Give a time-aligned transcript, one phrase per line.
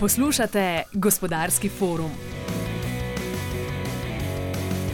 [0.00, 2.10] Poslušate gospodarski forum.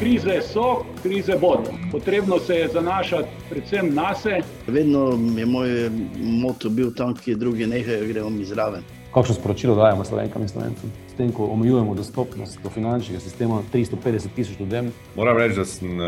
[0.01, 1.71] Krize so, krize bodo.
[1.93, 4.43] Potrebno se je zanašati predvsem na sebe.
[4.67, 8.83] Vedno je moj moto bil tam, kjer drugi nehajo, gremo mi zraven.
[9.15, 10.93] Kakšno sporočilo dajemo slovenkam in slovencem?
[11.15, 14.93] S tem, ko omejujemo dostopnost do finančnega sistema 350 tisoč ljudem.
[15.17, 16.07] Moram reči, da sem uh,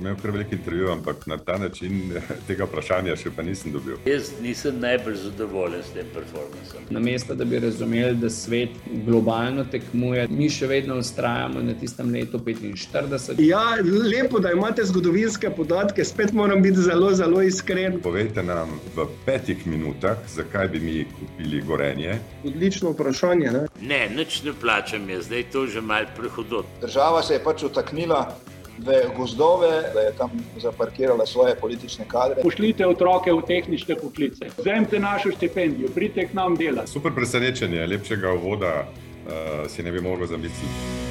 [0.00, 2.14] imel kar veliko intervjujev, ampak na ta način
[2.48, 3.98] tega vprašanja še pa nisem dobil.
[4.08, 6.86] Jaz nisem najbolj zadovoljen s tem performancem.
[6.90, 12.40] Namesto da bi razumeli, da svet globalno tekmuje, mi še vedno ustrajamo na tistem letu
[12.40, 13.36] 45.
[13.44, 18.00] Ja, lepo, da imate zgodovinske podatke, spet moram biti zelo, zelo iskren.
[18.00, 22.16] Povejte nam v petih minutah, zakaj bi mi kupili gorenje.
[22.48, 23.52] Odlično vprašanje.
[23.52, 23.66] Ne?
[23.84, 26.66] Ne, nič ne plačam, je zdaj to že mal prehodot.
[26.80, 28.36] Država se je pač utaknila
[28.78, 30.30] v gozdove, da je tam
[30.62, 32.42] zaparkirala svoje politične kadre.
[32.42, 36.90] Pošljite otroke v tehnične poklice, vzemite našo štipendijo, pridite k nam delati.
[36.90, 41.06] Super presenečenje, lepšega uvoda uh, si ne bi mogel zamisliti.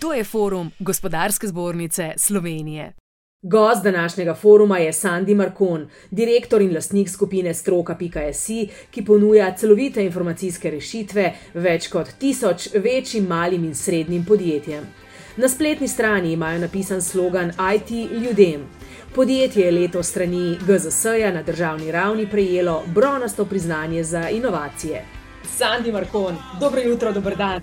[0.00, 2.92] To je forum Gospodarske zbornice Slovenije.
[3.42, 10.70] Gost današnjega foruma je Sandy Markon, direktor in lastnik skupine Stroka.si, ki ponuja celovite informacijske
[10.70, 14.84] rešitve več kot tisoč večjim, malim in srednjim podjetjem.
[15.36, 17.90] Na spletni strani imajo napisan slogan IT
[18.24, 18.66] ljudem.
[19.14, 25.04] Podjetje je letos strani GZS-ja na državni ravni prejelo bronasto priznanje za inovacije.
[25.58, 27.62] Sandy Markon, dobro jutro, dober dan.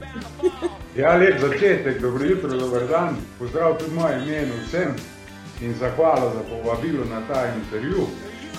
[0.95, 3.15] ja, lep začetek, dobro jutro, dober dan.
[3.39, 5.16] Pozdrav tudi moje imenu vsem
[5.61, 8.03] in zahvala za povabilo na ta intervju.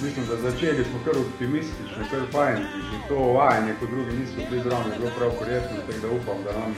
[0.02, 2.58] Mislim, da začeli smo kar optimistično, kar fajn,
[2.90, 6.52] že to vajanje, kot drugi niso bili zraven, zelo prav prijetno, tako da upam, da
[6.60, 6.74] nam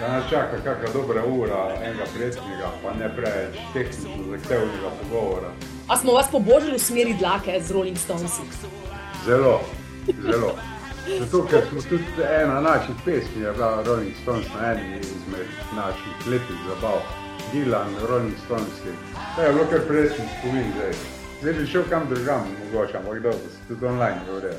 [0.00, 5.50] da nas čaka kakšna dobra ura enega prijetnega, pa ne preveč tehnično zahtevnega pogovora.
[5.88, 8.42] A smo vas pobožili v smeri dlake z Rolling Stonesi?
[9.26, 9.60] Zelo,
[10.22, 10.54] zelo.
[11.18, 12.04] Zato, ker smo tudi
[12.42, 17.23] ena naših pesmi, je bila Rolling Stones na eni izmed naših lepih zabav.
[17.52, 18.82] Dylan, Rolling Stones.
[19.36, 20.92] To je bilo kar presen spomin zdaj.
[21.40, 24.54] Zdaj bi šel kam drugam, mogoče, ampak dobro, se tudi online govorijo.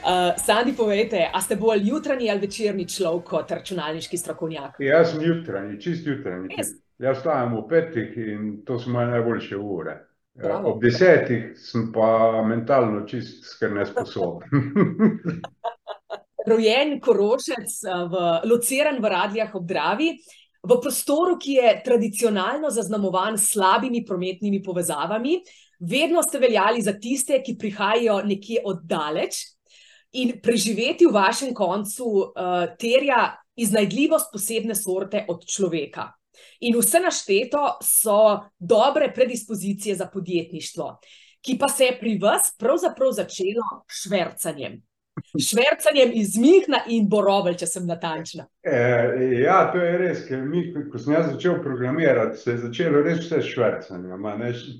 [0.00, 4.76] Uh, Sandi, povejte, a ste bolj jutranji ali večerni človek kot računalniški strokovnjak?
[4.78, 6.56] Jaz sem jutranji, čist jutranji.
[6.56, 6.72] Yes.
[6.98, 9.98] Jaz stajam v petih in to so moje najboljše ure.
[10.34, 10.72] Bravo.
[10.72, 14.48] Ob desetih sem pa mentalno čist skrb nesposoben.
[16.50, 20.14] Rojen koročec, v, lociran v Radljah ob Dravi.
[20.60, 25.38] V prostoru, ki je tradicionalno zaznamovan s slabimi prometnimi povezavami,
[25.80, 29.40] vedno ste veljali za tiste, ki prihajajo nekje oddaleč
[30.20, 36.10] in preživeti v vašem koncu uh, terja iznajdljivost posebne sorte od človeka.
[36.60, 38.20] In vse našteto so
[38.58, 40.92] dobre predispozicije za podjetništvo,
[41.40, 44.80] ki pa se je pri vas pravzaprav začelo švrcanjem.
[45.48, 48.46] Švrcanjem iz Mihna in Borovelj, če sem natančna.
[48.62, 48.80] E,
[49.40, 53.22] ja, to je res, ker mi, ko sem jaz začel programirati, se je začelo res
[53.24, 54.28] vse švrcanjem.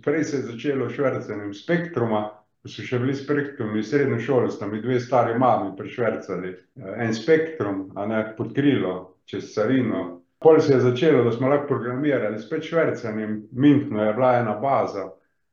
[0.04, 2.24] Prej se je začelo švrcanjem spektruma,
[2.68, 6.56] so še bili spektrumi srednje šole, sta mi dve stari mami prišvrcali.
[6.96, 8.96] En spektrum, a ne pod krilo,
[9.30, 10.20] čez carino.
[10.40, 13.42] Pol se je začelo, da smo lahko programirali spet švrcanjem.
[13.52, 15.10] Mihno je bila ena baza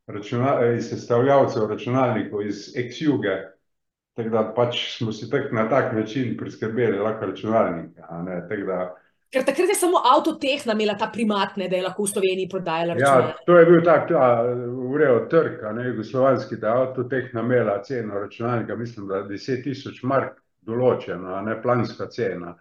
[0.07, 3.35] računa, iz sestavljavcev računalnikov iz ex-juge.
[4.17, 8.01] Tako da pač smo si tak, na tak način priskrbeli lahko računalnike.
[9.29, 12.95] Ker takrat je samo avtotehna imela ta primat, ne, da je lahko v Sloveniji prodajala.
[12.97, 14.29] Ja, to je bil tak ta
[14.87, 20.39] urejo trg, ne, jugoslovanski, da je avtotehna imela ceno računalnika, mislim, da 10 tisoč mark
[20.65, 22.55] določena, ne planska cena.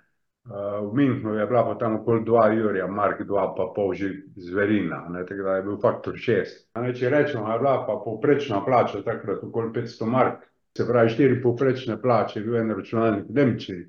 [0.46, 4.10] Uh, v Minhnu je bila pa tam okoli 2 jurja, mark 2 pa pol že
[4.36, 6.52] zverina, ne, tako da je bil faktor 6.
[6.82, 10.44] Ne, če rečemo, je bila pa povprečna plača takrat okoli 500 mark,
[10.76, 13.84] Se pravi, štiri povprečne plače, bil en računalnik v Nemčiji,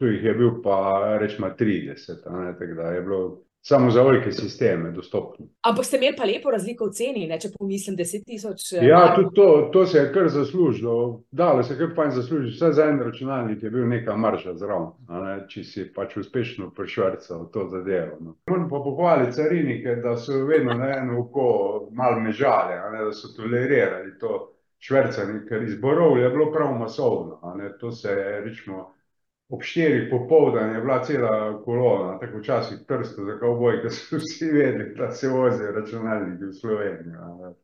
[0.00, 4.32] tu jih je bil pa rečemo 30, ne, tako da je bilo samo za velike
[4.32, 5.46] sisteme dostopno.
[5.62, 8.64] Ampak ste imeli pa lepo razliko v ceni, ne, če pomislim 10 tisoč.
[8.84, 12.72] Ja, tudi to, to se je kar zaslužilo, dalo se je kar fajn zaslužiti, vse
[12.72, 17.68] za en računalnik je bil neka marža zraven, ne, če si pač uspešno prišvrcal to
[17.72, 18.18] zadevo.
[18.20, 18.36] No.
[18.50, 21.46] Moram pa pohvaliti carinike, da so vedno na eno oko
[21.92, 24.53] mal mežale, ne, da so tolerirali to
[24.84, 27.40] švrcanje, ker izborov je bilo prav masovno.
[27.80, 28.92] To se je, rečemo,
[29.48, 34.50] ob štirih popoldan je bila cela kolona, tako včasih prsto za kavboj, ker so vsi
[34.52, 37.54] vedeli, da se vozijo računalniki v Slovenijo.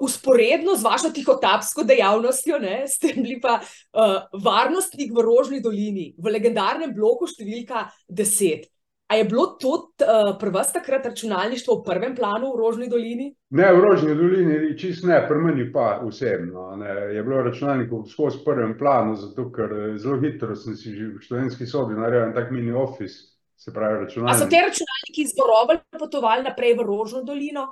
[0.00, 6.32] Usporedno z vašo tihotapsko dejavnostjo ne, ste bili pa uh, varnostnik v Rožni dolini, v
[6.36, 8.68] legendarnem bloku številka 10.
[9.06, 13.28] A je bilo tudi uh, pri vas takrat računalništvo v prvem planu v Rožni dolini?
[13.50, 16.72] Ne, v Rožni dolini, čist ne, pri meni pa osebno.
[16.76, 16.90] Ne.
[17.14, 21.22] Je bilo računalnikov skozi prvem planu, zato ker eh, zelo hitro sem si že v
[21.22, 24.34] študentski sobi naredil tak mini office, se pravi računalnik.
[24.34, 27.68] A so te računalniki zborovali potovali naprej v Rožno dolino?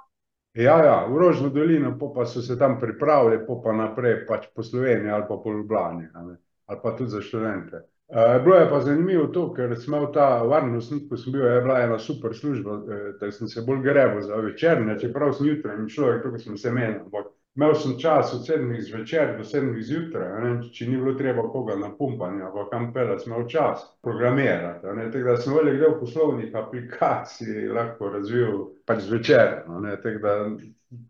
[0.55, 4.47] Ja, ja, v Rožno dolino, pa, pa so se tam pripravili, pa, pa naprej pač
[4.55, 7.83] po Sloveniji ali pa po Ljubljani, ali pa tudi za študente.
[8.15, 11.63] Uh, bilo je pa zanimivo to, ker sem imel ta varnostnik, ko sem bil, je
[11.65, 12.77] bila ena super služba,
[13.21, 17.09] da sem se bolj grebil za večerne, čeprav sem jutranji človek, tako sem se menil.
[17.57, 21.91] Imel sem čas od sedmih zvečer do sedmih zjutraj, če ni bilo treba koga na
[21.99, 24.87] pumpanje, pa kam pelati, sem imel čas programirati.
[24.87, 29.63] Tako da sem velik del poslovnih aplikacij lahko razvil pač zvečer.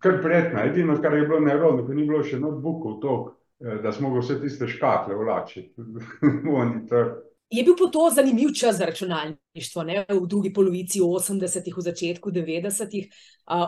[0.00, 3.36] Kar prijetno, edino, kar je bilo nerodno, ko ni bilo še notebookov toliko.
[3.60, 6.02] Eh, da smo vse tiste škatle vlačiti v
[6.50, 7.14] monitor.
[7.50, 10.04] Je bil po to zanimiv čas za računalništvo, ne?
[10.08, 13.10] v drugi polovici 80-ih, v začetku 90-ih.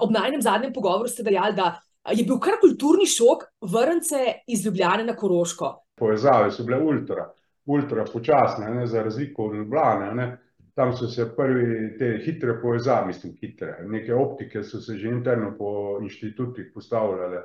[0.01, 1.77] Ob najnem zadnjem pogovoru ste dejali, da
[2.11, 5.71] je bil kar kulturni šok vrnce iz Ljubljane na Koroško.
[5.95, 7.29] Povezave so bile ultra,
[7.67, 8.87] ultra počasne, ne?
[8.87, 10.15] za razliko od Ljubljane.
[10.15, 10.27] Ne?
[10.75, 15.55] Tam so se prvi te hitre povezave, mislim, hitre, neke optike so se že interno
[15.59, 17.45] po inštitutih postavljale.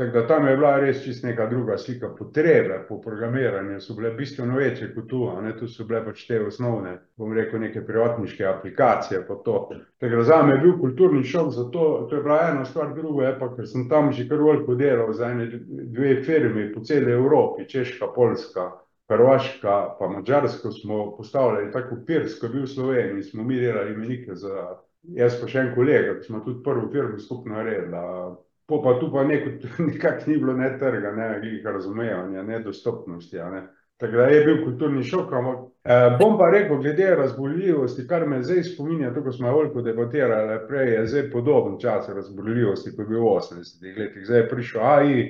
[0.00, 2.08] Tako da tam je bila res čist neka druga slika.
[2.18, 6.38] Potrebe po programiranju so bile bistveno večje kot tu, ne tu so bile pač te
[6.40, 9.20] osnovne, bom rekel, neke privatniške aplikacije.
[9.28, 13.36] Tako da zame je bil kulturni šok, zato to je bila ena stvar, druga je
[13.38, 17.68] pa, ker sem tam že kar veliko delal za ene dve firmi po celi Evropi,
[17.68, 18.70] Češka, Poljska,
[19.12, 23.92] Hrvaška pa Mačarsko smo postavljali tako pirs, ko je bil v Sloveniji, smo mi delali
[23.92, 28.06] imenike za, jaz pa še en kolega, ki smo tudi prvo firmo skupno naredili,
[28.70, 29.24] Po pa tu pa
[29.90, 33.36] nekako ni bilo ne trga, ne razumevanja, ne dostopnosti.
[33.36, 33.66] Ne.
[34.00, 35.32] Tako da je bil kulturni šok.
[35.32, 39.82] Ampak eh, bom pa rekel, glede razboljivosti, kar me zdaj spominja, to, ko smo veliko
[39.82, 44.24] debatirali, prej je zdaj podoben čas razboljivosti, kot je bil v 80-ih letih.
[44.26, 45.26] Zdaj je prišel AI,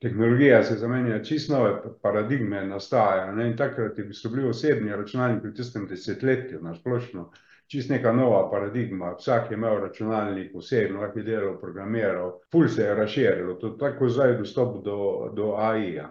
[0.00, 3.52] tehnologija se zamenja, čist nove paradigme nastajajo.
[3.56, 7.30] Takrat so bili osebni računalniki v tistem desetletju, na splošno
[7.66, 9.14] čist neka nova paradigma.
[9.18, 14.08] Vsak je imel računalnik, osebno, lahko je delal, programiral, ful se je razširilo, to tako
[14.08, 16.08] zdaj dostop do, do AI-ja.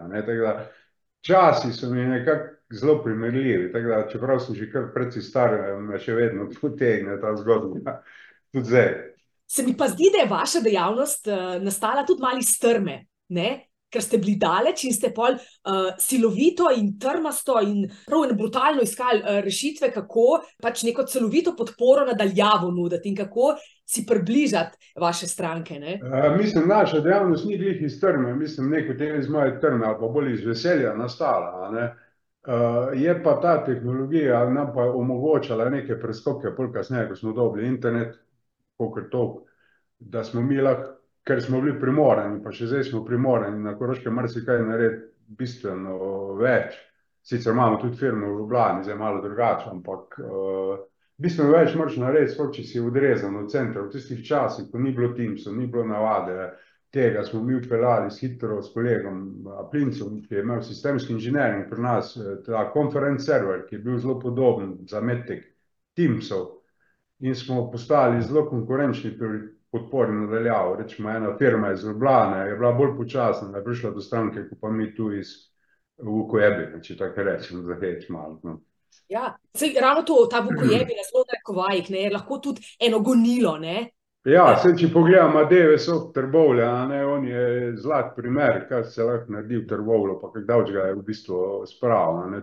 [1.26, 5.98] Časi so mi nekako zelo primerljivi, tako da čeprav sem že kar precej star, me
[5.98, 8.00] še vedno potegne ta zgodba,
[8.52, 8.94] tudi zdaj.
[9.46, 13.65] Se mi pa zdi, da je vaša dejavnost uh, nastala tudi mali strme, ne?
[13.90, 18.82] Ker ste bili daleč in ste pol uh, silovito in trmasto in prav in brutalno
[18.82, 23.54] iskali uh, rešitve, kako pač neko celovito podporo nadaljavo nuditi in kako
[23.86, 25.78] si približati vaše stranke.
[25.78, 29.96] Uh, mislim, naša dejavnost ni glih iz trme, mislim, neko tega iz moje trme ali
[30.00, 31.70] pa bolj iz veselja nastala.
[32.46, 37.68] Uh, je pa ta tehnologija nam pa omogočala neke preskoke, pol kasneje, ko smo dobili
[37.68, 38.14] internet,
[38.78, 39.24] pokor to,
[39.98, 40.95] da smo mi lahko
[41.26, 45.08] ker smo bili primorani, pa še zdaj smo primorani na Koroškem marsikaj narediti
[45.38, 45.96] bistveno
[46.38, 46.76] več.
[47.26, 50.76] Sicer imamo tudi firmo v Ljubljani, zdaj malo drugače, ampak uh,
[51.18, 53.82] bistveno več moraš narediti, sploh če si odrezan od centra.
[53.82, 56.52] V tistih časih, ko ni bilo Teamsov, ni bilo navade,
[56.94, 59.18] tega smo mi upeljali s hitro s kolegom
[59.72, 63.98] Plincom, ki je imel sistemski inženiring pri nas, eh, ta conference server, ki je bil
[63.98, 65.42] zelo podoben za metek
[65.98, 66.52] Teamsov
[67.18, 70.76] in smo postali zelo konkurenčni pri podpori nadaljavo.
[70.76, 74.58] Rečemo, ena firma iz Ljubljana je bila bolj počasna, da je prišla do stranke, kot
[74.60, 75.34] pa mi tu iz
[76.02, 78.40] Vukojebi, če tako rečem, za heč malo.
[78.44, 78.58] No.
[79.08, 83.56] Ja, sej, ravno to, ta Vukojebi, na zelo rekovajih, je lahko tudi eno gonilo.
[83.58, 83.90] Ne?
[84.26, 86.68] Ja, se, če pogledamo, Deve so trbovlja,
[87.06, 90.96] on je zlat primer, kaj se lahko naredi v trbovlju, pa kako dolg ga je
[90.96, 91.38] v bistvu
[91.70, 92.42] spravljeno.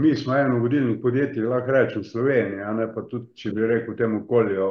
[0.00, 3.66] Mi smo eno vodilnih podjetij, lahko rečem, v Sloveniji, a ne pa tudi, če bi
[3.66, 4.68] rekel, temu okolju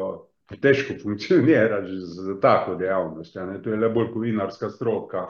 [0.58, 3.36] težko funkcionira za tako dejavnost.
[3.36, 5.28] Ja, to je le bolj kovinarska stroka.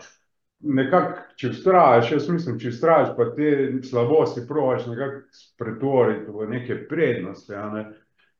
[0.59, 3.51] Nekako, če vztrajaš, jaz mislim, če vztrajaš, pa te
[3.87, 5.21] slabosti provaš nekako
[5.59, 7.85] pretvoriti v neke prednosti, ja, ne,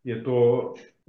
[0.03, 0.41] je to,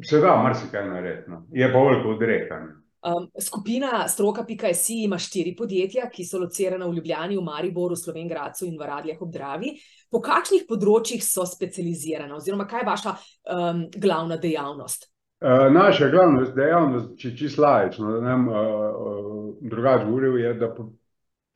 [0.07, 1.43] se da marsikaj narediti, no.
[1.51, 2.77] je pa veliko odrekanje.
[3.01, 8.77] Um, skupina stroka.si ima štiri podjetja, ki so locirana v Ljubljani, v Mariboru, Slovengracu in
[8.79, 9.73] v Radljah ob Dravi.
[10.13, 15.09] Po kakšnih področjih so specializirana oziroma kaj je vaša um, glavna dejavnost?
[15.41, 20.69] Eh, naša glavna dejavnost, če čisto lajično, da nam uh, uh, drugače govoril, je, da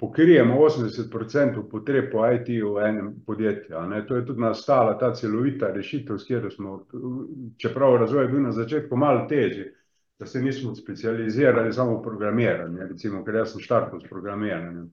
[0.00, 3.82] pokrijemo 80% potreb po IT-ju v enem podjetju.
[4.08, 6.78] To je tudi nastala ta celovita rešitev, s katero smo,
[7.60, 9.68] čeprav razvoj je bil na začetku malo težji,
[10.18, 14.88] da se nismo specializirali samo v programiranju, recimo, ker jaz sem štartal s programiranjem.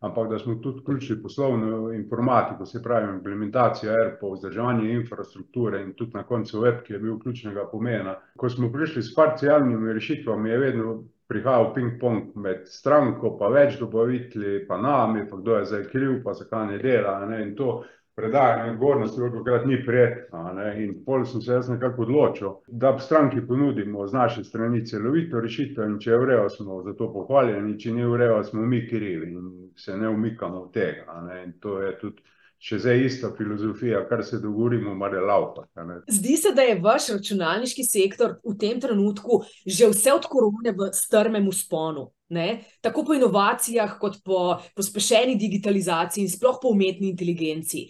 [0.00, 6.14] Ampak da smo tudi vključili poslovno informatiko, se pravi implementacijo ERP-ov, vzdrževanje infrastrukture in tudi
[6.14, 8.16] na koncu web, ki je bil ključnega pomena.
[8.36, 10.96] Ko smo prišli s parcialnimi rešitvami, je vedno
[11.28, 16.34] prihajal ping-pong med stranko, pa več dobavitelji, pa nami, pa kdo je zdaj kriv, pa
[16.34, 17.82] zakaj ne dela, ne, in to
[18.16, 20.44] predajanje odgovornosti velikokrat ni prijetno.
[20.76, 25.84] In pol sem se jaz nekako odločil, da stranki ponudimo z naše strani celovito rešitev
[25.84, 28.86] in če je v redu, smo za to pohvaljeni, če ni v redu, smo mi
[28.88, 31.20] krivi in se ne umikamo od tega.
[31.44, 32.24] In to je tudi
[32.58, 35.68] še zdaj ista filozofija, kar se dogovorimo, mora laupati.
[36.08, 40.88] Zdi se, da je vaš računalniški sektor v tem trenutku že vse od korone v
[40.96, 42.08] strmem usponu.
[42.32, 42.64] Ne?
[42.82, 47.84] Tako po inovacijah, kot po pospešeni digitalizaciji in sploh po umetni inteligenci.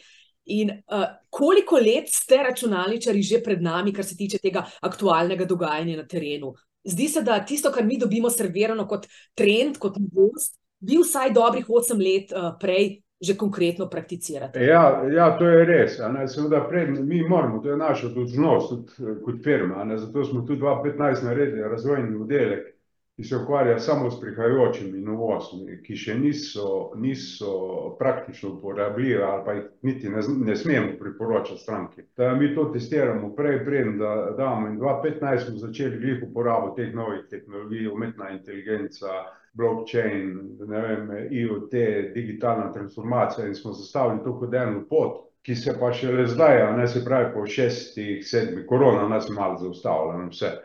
[0.47, 5.97] In uh, koliko let ste računalničari že pred nami, kar se tiče tega aktualnega dogajanja
[5.97, 6.55] na terenu?
[6.87, 11.67] Zdi se, da tisto, kar mi dobimo servirano kot trend, kot novost, bi vsaj dobrih
[11.71, 14.61] osem let uh, prej že konkretno prakticirati.
[14.61, 15.95] Ja, ja, to je res.
[16.35, 19.87] Seveda, pred, mi moramo, to je naša dolžnost kot firma.
[19.97, 22.76] Zato smo tudi 2015 naredili razvojni oddelek,
[23.17, 26.67] ki se ukvarja samo s prihajajočimi novostmi, ki še niso,
[27.01, 27.53] niso
[27.99, 32.05] praktično uporabljive ali pa jih niti ne, ne smemo priporočati stranki.
[32.17, 34.69] Da mi to testiramo prej, prej, da damo.
[34.69, 39.25] In 2015 smo začeli glih uporabo teh novih tehnologij, umetna inteligenca,
[39.57, 40.37] blockchain,
[40.69, 41.73] vem, IoT,
[42.15, 46.71] digitalna transformacija in smo zastavili to kot eno pot, ki se pa šele zdaj, a
[46.77, 50.57] ne se pravi po šestih, sedmih, korona nas malo zaustavlja, vse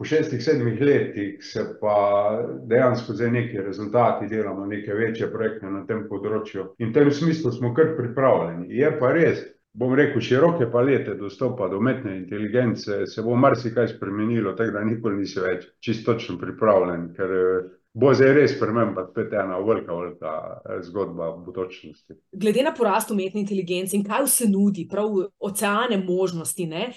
[0.00, 1.94] po šestih, sedmih letih se pa
[2.66, 7.52] dejansko zdaj neki rezultati, delamo neke večje projekte na tem področju in v tem smislu
[7.52, 8.70] smo kar pripravljeni.
[8.72, 9.42] Je pa res,
[9.76, 15.20] bom rekel, široke palete dostopa do umetne inteligence, se bo marsikaj spremenilo, tako da nikoli
[15.20, 17.36] nisi več čisto točno pripravljen, ker
[17.92, 20.34] bo zdaj res prememba, spet ena velika, velika
[20.88, 22.20] zgodba v budučnosti.
[22.40, 25.12] Glede na porast umetne inteligence in kaj vse nudi, prav
[25.44, 26.88] oceane možnosti, ne?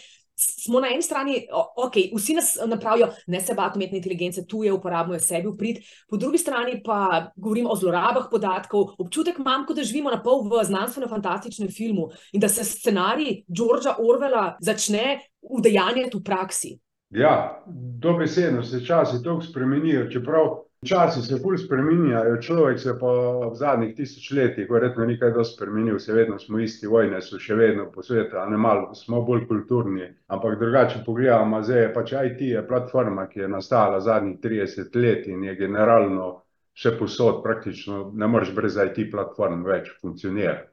[0.64, 4.74] Smo na eni strani, ok, vsi nas napravijo, ne se bati umetne inteligence, tu je
[4.74, 8.96] uporabno, je sebi uprit, po drugi strani pa govorimo o zlorabah podatkov.
[8.98, 13.96] Občutek imam, kot da živimo na pol v znanstveno-fantastičnem filmu in da se scenarij Georgea
[14.00, 16.78] Orwella začne udejanjati v praksi.
[17.14, 17.64] Ja,
[18.02, 23.12] dobesedno se časi tako spremenijo, čeprav Časi se bolj spremenjajo, človek se pa
[23.52, 27.56] v zadnjih tisočletjih, verjetno ni kaj dosti spremenil, se vedno smo isti, vojne so še
[27.56, 30.10] vedno po svetu, a ne malo, smo bolj kulturni.
[30.28, 35.28] Ampak drugače pogledamo, zdaj je pač IT je platforma, ki je nastala zadnjih 30 let
[35.28, 36.32] in je generalno
[36.74, 40.68] še posod, praktično ne moreš brez IT platform več funkcionirati.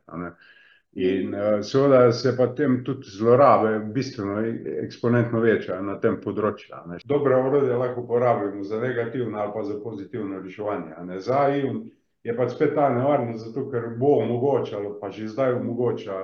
[0.99, 4.41] In uh, seveda se pa tem tudi zlorabe bistveno
[4.83, 6.81] eksponentno večajo na tem področju.
[6.91, 6.99] Ne.
[7.07, 11.21] Dobre orodje lahko uporabimo za negativno ali pa za pozitivno reševanje.
[11.23, 11.85] Za IUN
[12.27, 16.19] je pa spet ta nevarnost, zato ker bo omogočalo, pa že zdaj omogoča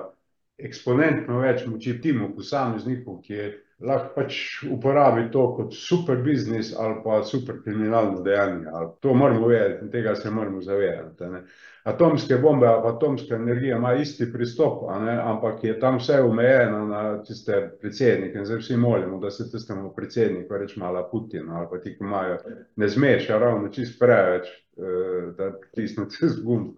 [0.57, 3.47] eksponentno več moči timu posameznikov, ki je
[3.79, 4.37] lahko pač
[4.71, 8.65] uporabi to kot super biznis ali pa super kriminalno dejanje.
[8.99, 11.23] To moramo vedeti in tega se moramo zavedati.
[11.23, 11.43] Ne
[11.87, 14.83] atomske bombe ali atomska energija ima isti pristop,
[15.23, 18.45] ampak je tam vse omejeno na tiste predsednike.
[18.45, 22.37] Zdaj vsi molimo, da se tistemu predsedniku reče mala Putin ali pa ti, ki imajo
[22.75, 26.75] ne zmeša ravno čist preveč, eh, da pritisne čez gumb.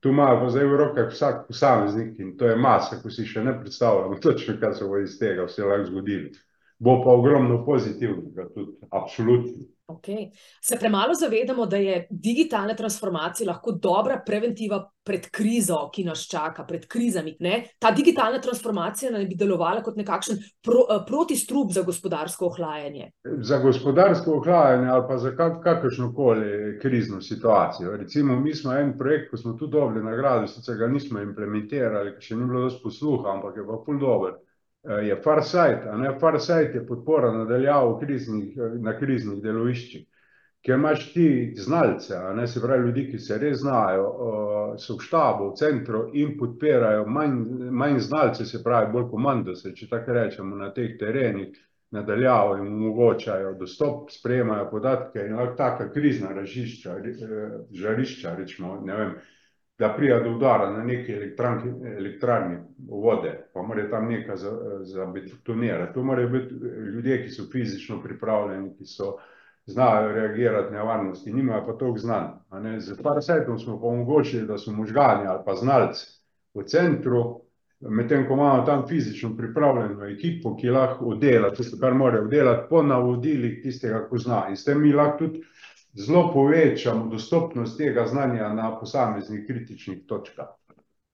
[0.00, 3.42] Tu imajo pa zdaj v rokah vsak posameznik in to je masa, ko si še
[3.42, 6.30] ne predstavljamo točno, kaj se bo iz tega vse lahko zgodilo.
[6.78, 9.66] Bo pa ogromno pozitivnega, tudi absolutno.
[9.88, 10.30] Okay.
[10.60, 16.64] Se premalo zavedamo, da je digitalna transformacija lahko dobra preventiva pred krizo, ki nas čaka,
[16.68, 17.36] pred krizami.
[17.40, 17.62] Ne?
[17.78, 23.10] Ta digitalna transformacija naj bi delovala kot nekakšen pro, eh, protistrup za gospodarsko ohlajanje.
[23.24, 27.96] Za gospodarsko ohlajanje ali pa za kak, kakršno koli krizno situacijo.
[27.96, 32.28] Recimo, mi smo en projekt, ko smo tu dobili nagrado, sicer ga nismo implementirali, ker
[32.28, 34.36] še ni bilo dosti posluha, ampak je pa ful dober.
[34.84, 36.18] Eh, je Farsight, a ne?
[36.20, 40.04] Farsight je podpora nadaljavo kriznih, eh, na kriznih deloviščih,
[40.62, 42.46] kjer imaš ti znalce, a ne?
[42.46, 47.06] Se pravi ljudi, ki se res znajo, eh, so v štabu, v centru in podpirajo
[47.06, 47.34] manj,
[47.70, 51.58] manj znalce, se pravi bolj komando se, če tako rečemo, na teh terenih
[51.90, 56.94] nadaljavo in omogočajo dostop, sprejemajo podatke in lahko taka krizna ražišča,
[57.72, 59.14] žarišča, rečemo, ne vem,
[59.78, 61.12] da prija do udara na neki
[61.98, 62.56] elektrarni
[62.88, 64.36] vode, pa mora tam nekaj
[64.82, 65.94] zabetonirati.
[65.94, 66.54] To morajo biti
[66.94, 69.16] ljudje, ki so fizično pripravljeni, ki so
[69.66, 72.26] znajo reagirati na nevarnosti, nimajo pa toliko znanj.
[72.78, 76.06] Z parasajtom smo pa omogočili, da so možgani ali pa znalci
[76.54, 77.40] v centru,
[77.80, 82.82] medtem ko imamo tam fizično pripravljeno ekipo, ki lahko oddela tisto, kar morajo oddelati po
[82.82, 84.46] navodilih tistega, ko zna.
[84.48, 85.42] In s tem mi lahko tudi
[85.94, 90.54] zelo povečamo dostopnost tega znanja na posameznih kritičnih točkah.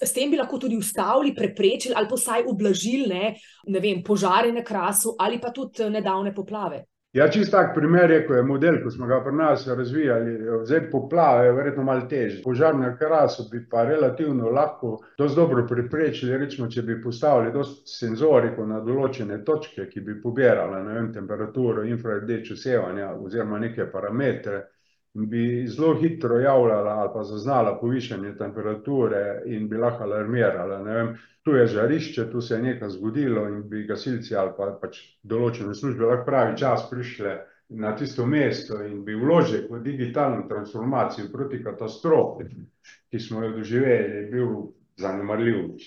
[0.04, 3.34] S tem bi lahko tudi ustavili, preprečili ali pa vsaj ublažili ne,
[3.66, 6.84] ne vem, požare na krasu ali pa tudi nedavne poplave.
[7.14, 10.32] Ja, čist tak primer je, ko je model, ko smo ga pri nas razvijali,
[10.66, 12.40] zdaj poplave je verjetno malo težje.
[12.42, 17.94] Požar na krasu bi pa relativno lahko dosti dobro preprečili, recimo, če bi postavili dosti
[18.00, 24.64] senzoriko na določene točke, ki bi pobirala, ne vem, temperaturo, infrardečo sevanja oziroma neke parametre,
[25.14, 30.82] bi zelo hitro javljala ali pa zaznala povišanje temperature in bi lahko alarmirala.
[30.82, 34.72] Ne vem, tu je žarišče, tu se je nekaj zgodilo in bi gasilci ali pa
[34.80, 37.36] pač določene službe lahko pravi čas prišle
[37.68, 42.44] na tisto mesto in bi vložek v digitalno transformacijo proti katastrofi,
[43.10, 44.50] ki smo jo doživeli, bil
[45.00, 45.78] zanemarljiv.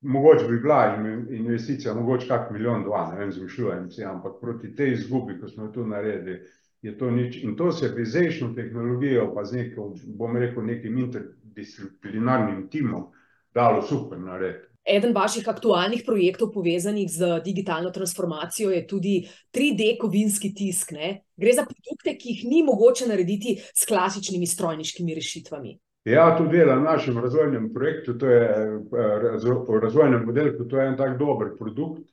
[0.00, 0.96] Mogoče bi bila
[1.28, 5.66] investicija, mogoče kak milijon, dva, ne vem, izmišljujem si, ampak proti tej izgubi, ko smo
[5.66, 6.40] jo tu naredili,
[6.82, 7.42] je to nič.
[7.44, 13.10] In to se z zdajšnjo tehnologijo, pa z neko, bom rekel, nekim interdisciplinarnim timom
[13.54, 14.66] dalo super narediti.
[14.84, 19.14] Eden vaših aktualnih projektov, povezanih z digitalno transformacijo, je tudi
[19.52, 20.94] 3D kovinski tisk.
[20.96, 21.20] Ne?
[21.36, 25.76] Gre za produkte, ki jih ni mogoče narediti s klasičnimi strojniškimi rešitvami.
[26.04, 28.44] Ja, to dela v našem razvojnem projektu, to je
[28.90, 32.08] v razvojnem modelu, to je en tak dober produkt.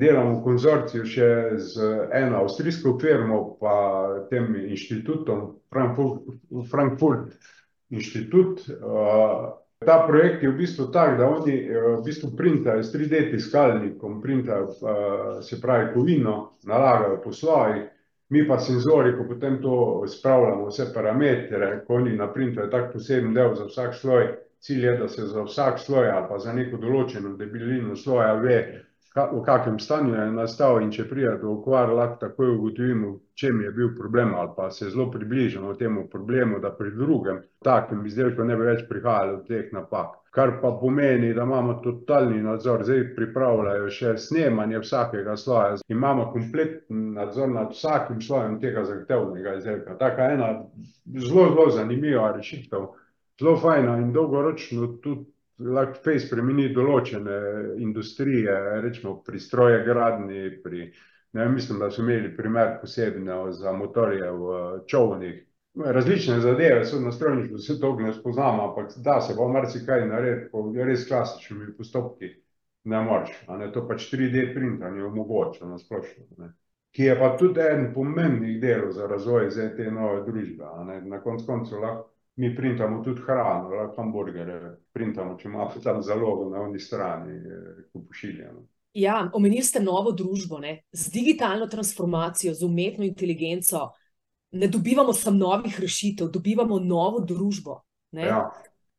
[0.00, 3.74] Delam v konzorciju še z eno avstrijsko firmo, pa
[4.30, 6.26] tem inštitutom Frankfurt,
[6.70, 7.36] Frankfurt
[7.90, 8.66] inštitut.
[9.86, 14.74] Ta projekt je v bistvu tak, da oni v bistvu printajo s 3D tiskalnikom, printajo,
[15.42, 17.86] se pravi, kovino, nalagajo po slojih,
[18.30, 23.66] mi pa senzoriko potem to spravljamo vse parametre, ko oni naprintajo tak poseben del za
[23.66, 24.28] vsak sloj.
[24.60, 28.58] Cilj je, da se za vsak sloj ali pa za neko določeno debelino sloja ve,
[29.14, 33.62] v kakem stanju je nastal, in če pride do okvar, lahko takoj ugotovimo, v čem
[33.64, 38.44] je bil problem, ali pa se zelo približamo temu problemu, da pri drugem takem izdelku
[38.44, 40.14] ne bi več prihajalo do teh napak.
[40.30, 47.10] Kar pa pomeni, da imamo totalni nadzor, zdaj pripravljajo še snemanje vsakega sloja, imamo kompleten
[47.16, 49.98] nadzor nad vsakim slojem tega zahtevnega izdelka.
[49.98, 50.52] Taka ena
[51.18, 52.86] zelo, zelo zanimiva rešitev,
[53.42, 55.26] zelo fajna in dolgoročno tudi
[55.60, 57.36] lahko fejst spremeni določene
[57.82, 60.86] industrije, recimo pri strojegradnji, pri,
[61.36, 65.38] ne mislim, da so imeli primer posebno za motorje v čolnih.
[65.80, 70.50] Različne zadeve so na strojništvu, saj toliko ne spoznamo, ampak da se pa marsikaj narediti
[70.50, 72.32] po res klasičnimi postopki.
[72.90, 76.54] Ne moreš, a ne, to pač 3D printanje omogoča na splošno, ne.
[76.90, 80.70] Ki je pa tudi eden pomembnih delov za razvoj te nove družbe,
[81.06, 82.08] na koncu koncev lahko
[82.40, 84.60] mi printamo tudi hrano, lahko hamburgerje
[84.92, 87.36] printamo, če imamo tam zalogo na oni strani,
[87.92, 88.62] ko pošiljamo.
[88.96, 93.90] Ja, omenili ste novo družbo, ne, z digitalno transformacijo, z umetno inteligenco
[94.56, 97.76] ne dobivamo samo novih rešitev, dobivamo novo družbo,
[98.16, 98.26] ne.
[98.26, 98.40] Ja.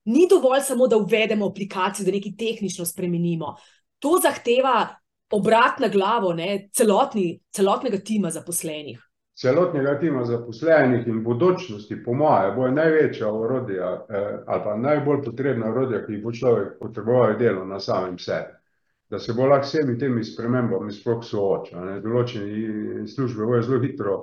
[0.06, 3.56] Ni dovolj samo, da uvedemo aplikacijo, da nekaj tehnično spremenimo.
[4.02, 4.88] To zahteva
[5.34, 9.02] obrat na glavo, ne, celotni, celotnega tima zaposlenih.
[9.34, 13.92] Celotnega tima zaposlenih in bodočnosti, po moje, bojo največja orodja,
[14.46, 18.58] ali pa najbolj potrebna orodja, ki jih bo človek potreboval, delo na samem sebi.
[19.10, 24.18] Da se bo lahko vsemi temi spremembami sploh soočal, ne, določene službe bojo zelo hitro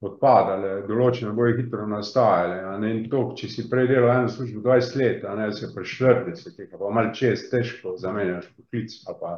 [0.00, 5.26] odpadale, določene bojo hitro nastajale, in to, če si prej delal eno službo dvajset let,
[5.28, 9.34] a ne, se pri štiridesetih ali pa malo čez težko zamenjaš poklic ali pa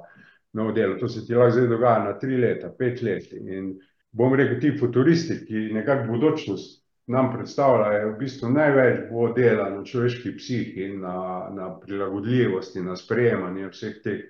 [0.58, 3.72] novo delo, to se ti lahko zdaj dogaja na tri leta, pet let in
[4.12, 9.82] bom rekel, ti futuristi, ki nekako bodočnost nam predstavljajo, v bistvu največ bo dela na
[9.84, 14.22] človeški psihi na, na prilagodljivosti, na sprejemanje vseh teh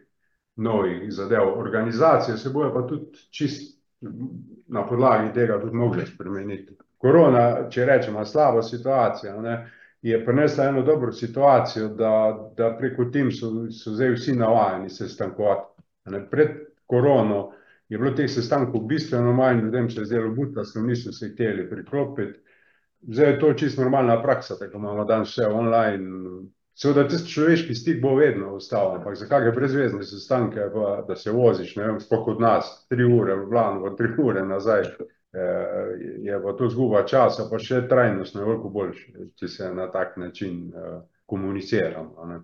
[0.56, 1.52] novih zadev.
[1.58, 3.72] Organizacije se bojo pa tudi čisto
[4.68, 6.74] na podlagi tega tudi mogle spremeniti.
[6.98, 9.56] Korona, če rečemo slaba situacija, ne,
[10.02, 12.12] je prinesla eno dobro situacijo, da,
[12.56, 15.82] da preko Teamsov so zdaj vsi navajeni sestankovati.
[16.04, 17.52] A ne, pred korono
[17.92, 22.38] je bilo teh sestankov bistveno manj, ljudem se je zdelo butasto, niso se hoteli priklopiti.
[23.02, 26.31] Zdaj je to čisto normalna praksa, tako imamo danes vse online.
[26.74, 31.31] Seveda tisti človeški stik bo vedno ostal, ampak za kake brezvezne sestanke pa, da se
[31.31, 34.88] voziš, ne vem, sploh od nas, tri ure v Ljubljano pa tri ure nazaj,
[36.22, 40.16] je pa to izguba časa pa še trajnostno je veliko boljše, če se na tak
[40.16, 40.72] način
[41.26, 42.40] komuniciramo, a ne.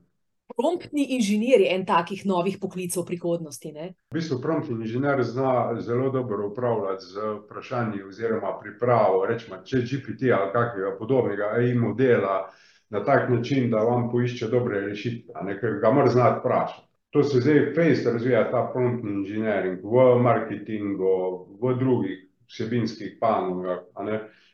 [0.56, 3.92] Promptni inženir je en takih novih poklicev prihodnosti, ne.
[4.10, 10.52] V bistvu promptni inženir zna zelo dobro upravljati z vprašanji oziroma pripravo, recimo ChatGPT ali
[10.52, 12.50] kakega podobnega AI-modela
[12.90, 16.88] na tak način, da vam poišče dobre rešitve, ker ga moraš znati vprašati.
[17.10, 23.84] To se zdaj fejst razvija, ta promptni inženiring v marketingu, v drugih vsebinskih panogah.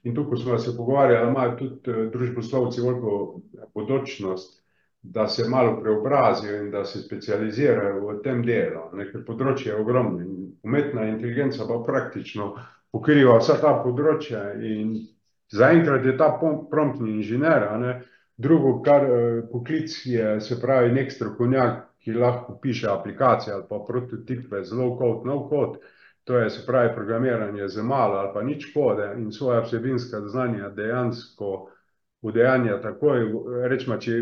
[0.02, 3.40] In tukaj smo se pogovarjali, imajo tudi družboslovci veliko
[3.74, 4.63] bodočnost,
[5.04, 10.22] da se malo preobrazijo in da se specializirajo v tem delu, ker področje je ogromno
[10.24, 12.54] in umetna inteligenca pa praktično
[12.92, 14.94] pokriva vsa ta področja in
[15.52, 16.30] zaenkrat je ta
[16.70, 17.66] promptni inženir,
[18.36, 19.04] drugo, kar
[19.50, 24.96] poklic je, se pravi, neki strokovnjak, ki lahko piše aplikacije ali pa prototipe z low
[24.98, 25.78] code, no code,
[26.24, 30.68] to je, se pravi, programiranje z malo ali pa nič kode in svoja vsebinska znanja
[30.68, 31.52] dejansko
[32.24, 33.24] udejanja takoj,
[33.68, 34.18] recimo, če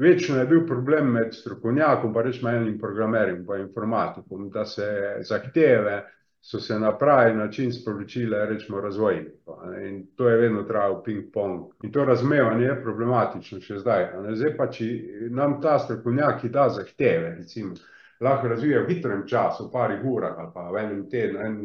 [0.00, 4.88] večno je bil problem med strokovnjakom pa recimo enim programerjem pa informatikom, da se
[5.28, 6.00] zahteve
[6.40, 11.64] so se na pravi način sporočile recimo razvojniku, in to je vedno trajalo pingpong.
[11.82, 14.86] In to razumevanje je problematično še zdaj, zdaj pa, če
[15.30, 17.74] nam ta strokovnjak, ki da zahteve, recimo,
[18.20, 21.60] lahko razvije v hitrem času, parih urah ali pa v enem tednu en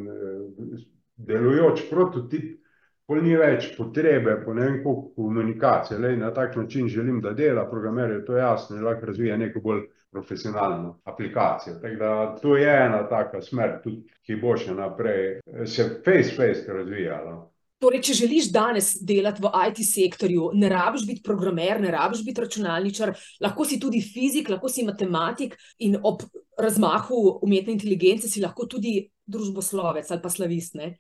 [1.15, 2.59] delujoč prototip,
[3.05, 7.33] pol ni več potrebe po ne vem koliko komunikacije, glej, na tak način želim, da
[7.37, 12.69] dela programer, je to jasno, lahko razvije neko bolj profesionalno aplikacijo, tako da to je
[12.85, 17.35] ena taka smer tudi, ki bo še naprej se fejst razvijala.
[17.83, 23.11] Torej, če želiš danes delati v IT-sektorju, ne rabiš biti programer, ne rabiš biti računalničar,
[23.43, 26.23] lahko si tudi fizik, lahko si matematik in ob
[26.57, 28.95] razmahu umetne inteligence si lahko tudi
[29.27, 30.93] družboslovec ali pa slavist, ne?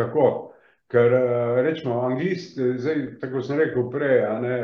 [0.00, 0.24] Tako.
[0.92, 1.10] Ker
[1.64, 4.56] recimo anglist, zdaj, tako sem rekel prej, ne,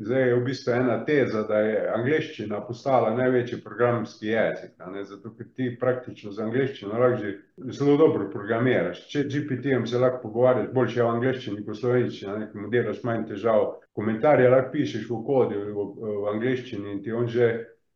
[0.00, 5.34] zdaj je v bistvu ena teza, da je angleščina postala največji programski jezik, ne, zato
[5.36, 7.32] ker ti praktično z angleščino lahko že
[7.76, 12.30] zelo dobro programiraš, s ChatGPT-jem se lahko pogovarjaš, boljše je v angleščini kot v slovenščini,
[12.32, 13.66] a ne, ker mu delaš manj težav,
[14.00, 17.50] komentarje lahko pišeš v kodu v angleščini in ti on že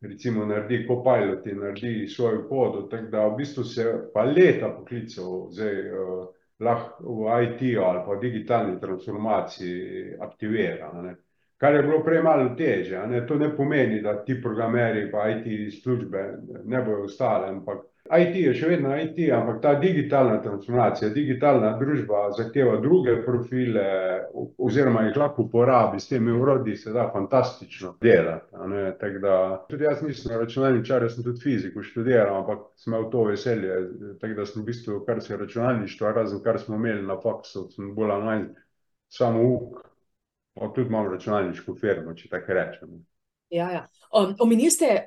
[0.05, 5.83] recimo naredi copilot, ti naredi svojo kodo, tako da v bistvu se paleta poklicev zdaj
[6.61, 11.17] lahko v IT-ju ali pa digitalni transformaciji aktivira, ne.
[11.61, 15.29] Kar je bilo prej malo težje, a ne, to ne pomeni, da ti programerji pa
[15.29, 16.23] IT-službe
[16.65, 22.25] ne bojo ostale, ampak IT je še vedno IT, ampak ta digitalna transformacija, digitalna družba
[22.35, 23.85] zahteva druge profile
[24.59, 28.51] oziroma jih lahko uporabi, s temi orodji se da fantastično delati,
[28.99, 29.37] tako da
[29.71, 33.79] tudi jaz nisem računalničar, jaz sem tudi fiziko študiral, ampak sem imel to veselje,
[34.21, 37.95] tako da sem v bistvu, kar se računalništva, razen kar smo imeli na faksu, sem
[37.95, 38.47] bolj ali manj
[39.11, 39.85] samouk,
[40.59, 43.03] pa tudi imam računalniško firmo, če tako rečem.
[43.51, 43.87] Ja, ja.
[44.39, 45.05] omenili ste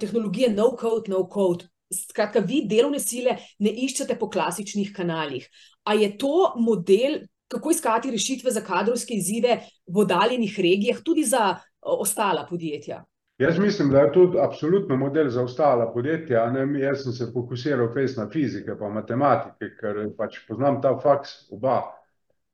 [0.00, 5.48] tehnologije no code, no code, skratka, vi delovne sile ne iščete po klasičnih kanalih.
[5.84, 11.56] A je to model, kako iskati rešitve za kadrovske izzive v oddaljenih regijah, tudi za
[11.80, 13.04] ostala podjetja?
[13.38, 17.90] Jaz mislim, da je to absolutno model za ostala podjetja, ne, jaz sem se fokusiral
[17.92, 21.80] fejst na fizike pa matematike, ker pač poznam ta faks oba.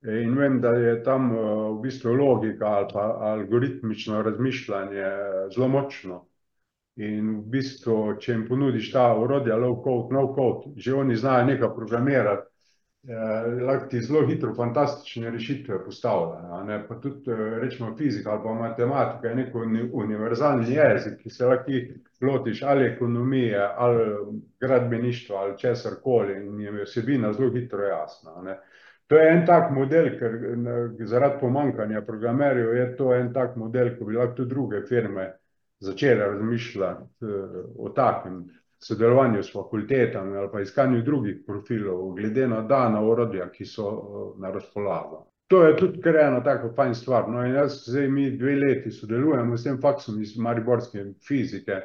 [0.08, 3.02] In vem, da je tam v bistvu logika ali pa
[3.34, 5.10] algoritmično razmišljanje
[5.54, 6.29] zelo močno.
[7.00, 11.46] In v bistvu, če jim ponudiš ta orodja low code, no code, že oni znajo
[11.48, 12.50] nekaj programirati,
[13.66, 18.52] lahko ti zelo hitro fantastične rešitve postavljajo, a ne, pa tudi recimo fizika ali pa
[18.54, 19.58] matematika je neki
[19.92, 24.04] univerzalni jezik, ki se lahko ti lotiš ali ekonomije ali
[24.60, 28.58] gradbeništva ali česarkoli in je vsebina zelo hitro jasna, ne.
[29.06, 30.36] To je en tak model, ker
[31.06, 35.39] zaradi pomanjkanja programerjev je to en tak model, ko bi lahko tudi druge firme
[35.80, 37.24] začele razmišljati
[37.78, 38.44] o takem
[38.78, 44.50] sodelovanju s fakultetami ali pa iskanju drugih profilov glede na dana orodja, ki so na
[44.50, 45.26] razpolago.
[45.50, 48.90] To je tudi kar ena taka fajn stvar, no, in jaz zdaj mi dve leti
[48.90, 51.80] sodelujemo s tem faksom iz mariborske fizike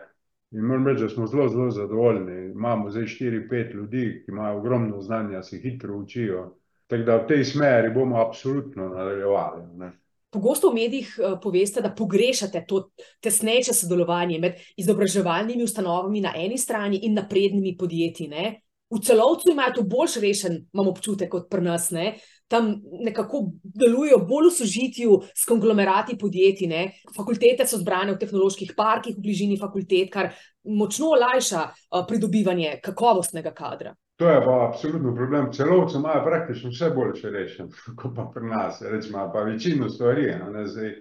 [0.51, 4.57] in moram reči, da smo zelo, zelo zadovoljni, imamo zdaj štiri, pet ljudi, ki imajo
[4.57, 6.45] ogromno znanja, se hitro učijo,
[6.87, 9.91] tako da v tej smeri bomo absolutno nadaljevali, ne.
[10.35, 12.89] Pogosto v medijih poveste, da pogrešate to
[13.23, 18.61] tesnejše sodelovanje med izobraževalnimi ustanovami na eni strani in naprednimi podjetji, ne.
[18.91, 22.17] V Celovcu imajo to boljše rešeno, imam občutek, kot pri nas, ne.
[22.51, 26.83] Tam nekako delujejo bolj v sožitju s konglomerati podjetij, ne,
[27.15, 31.63] fakultete so zbrane v tehnoloških parkih v bližini fakultet, kar močno olajša
[32.05, 33.95] pridobivanje kakovostnega kadra.
[34.15, 38.47] To je pa absolutno problem, v Celovcu imajo praktično vse boljše rešeno kot pa pri
[38.47, 39.01] nas, ali
[39.33, 40.93] pa večino stvari, a ne, zdaj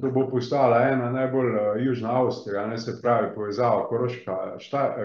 [0.00, 4.36] to bo postala ena najbolj južna Avstrija, ne, se pravi povezava Koroška,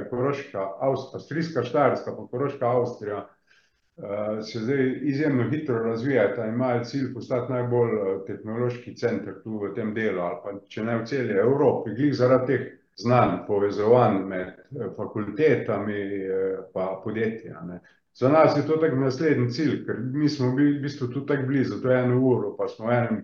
[0.10, 3.26] Koroška, avstrijska Štajerska pa Koroška Avstrija,
[4.42, 7.90] se zdaj izjemno hitro razvijata, imajo cilj postati najbolj
[8.28, 12.46] tehnološki center tu v tem delu ali pa če ne v celi Evropi, glih zaradi
[12.46, 14.48] teh znanj, povezovanj med
[14.96, 16.02] fakultetami
[16.74, 17.80] pa podjetji, a ne.
[18.14, 21.48] za nas je to tak naslednji cilj, ker mi smo bili v bistvu tu tako
[21.48, 23.24] blizu, to je eno uro, pa smo v enem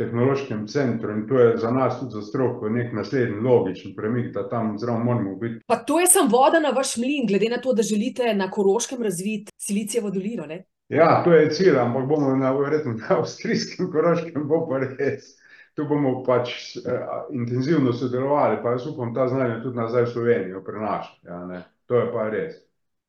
[0.00, 4.48] tehnološkem centru in to je za nas tudi za stroko nek naslednji logičen premik, da
[4.48, 5.64] tam zraven moramo biti.
[5.66, 9.02] Pa to je sam voda na vaš mlin, glede na to, da želite na Koroškem
[9.02, 10.64] razviti Silicijevo dolino, ne?
[10.88, 15.36] Ja, to je cilj, ampak bomo na, verjetno na avstrijskem Koroškem bo pa res.
[15.74, 20.64] Tu bomo pač eh, intenzivno sodelovali, pa jaz upam ta znanje tudi nazaj v Slovenijo
[20.66, 21.62] prenašati, ja.
[21.90, 22.58] To je pa res.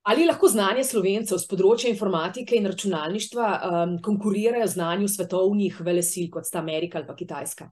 [0.01, 6.49] Ali lahko znanje Slovencev z področja informatike in računalništva um, konkurirajo znanju svetovnih velesil, kot
[6.49, 7.67] sta Amerika ali pa Kitajska?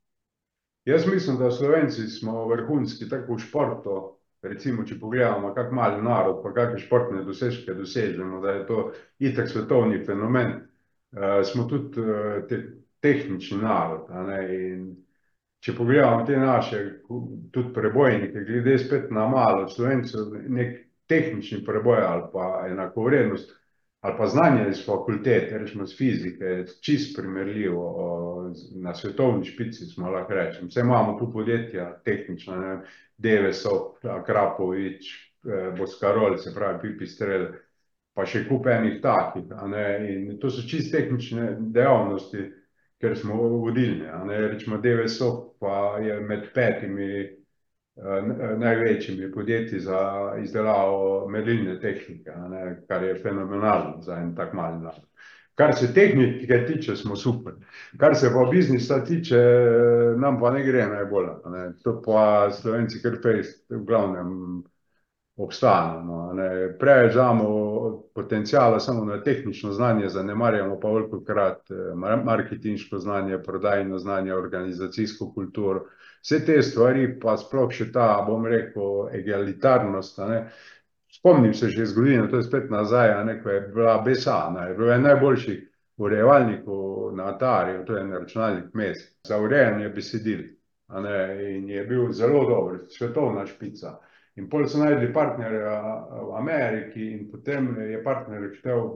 [0.86, 3.96] Jaz mislim, da Slovenci smo vrhunski tako v športu,
[4.46, 8.86] recimo, če pogledamo, kak mali narod, pa kakšne športne dosežke dosežemo, da je to
[9.26, 10.54] itak svetovni fenomen.
[11.10, 12.62] Uh, smo tudi uh, te,
[13.02, 14.10] tehnični narod,
[15.60, 16.82] če pogledamo te naše
[17.52, 20.78] tudi prebojnike, glede spet na malo Slovencev, nek
[21.10, 23.56] tehnični preboj ali pa enakovrednost
[24.02, 30.34] ali pa znanje iz fakultete, rečemo z fizike, čist primerljivo na svetovni špici, smo lahko
[30.34, 30.68] rečem.
[30.68, 32.82] Vse imamo tu podjetja tehnična,
[33.18, 35.10] Devesov, Krapovič,
[35.78, 37.50] Boskarol, se pravi Pipistrel,
[38.16, 39.52] pa še kup enih takih,
[40.08, 42.46] in to so čist tehnične dejavnosti,
[43.00, 47.40] ker smo vodilni, rečemo Devesov pa je med petimi
[48.58, 50.00] največjimi podjetji za
[50.44, 55.06] izdelavo merilne tehnike, ne, kar je fenomenalno za en tak mali narod.
[55.56, 57.54] Kar se tehnike tiče, smo super.
[57.98, 59.40] Kar se pa biznisa tiče,
[60.18, 61.74] nam pa ne gre najbolje, ne.
[61.84, 64.64] To pa Slovenci kar fejst v glavnem
[65.40, 66.78] obstanemo, a ne.
[66.80, 67.48] Preveč damo
[68.16, 71.70] potenciala samo na tehnično znanje, zanemarjamo pa velikokrat
[72.24, 75.86] marketinško znanje, prodajno znanje, organizacijsko kulturo.
[76.22, 80.20] Vse te stvari, pa sploh še ta, bom rekel, egalitarnost.
[81.10, 84.92] Spomnim se že zgodovine, to je spet nazaj, ne, ko je bila BSA, ne, bil
[84.92, 85.64] en najboljših
[85.98, 90.44] urejevalnikov na Atariju, to je en računalnik vmes, za urejanje besedil,
[91.02, 91.18] ne,
[91.56, 93.98] in je bil zelo dober, svetovna špica.
[94.38, 95.74] In pol so našli partnerja
[96.12, 98.46] v Ameriki in potem je partner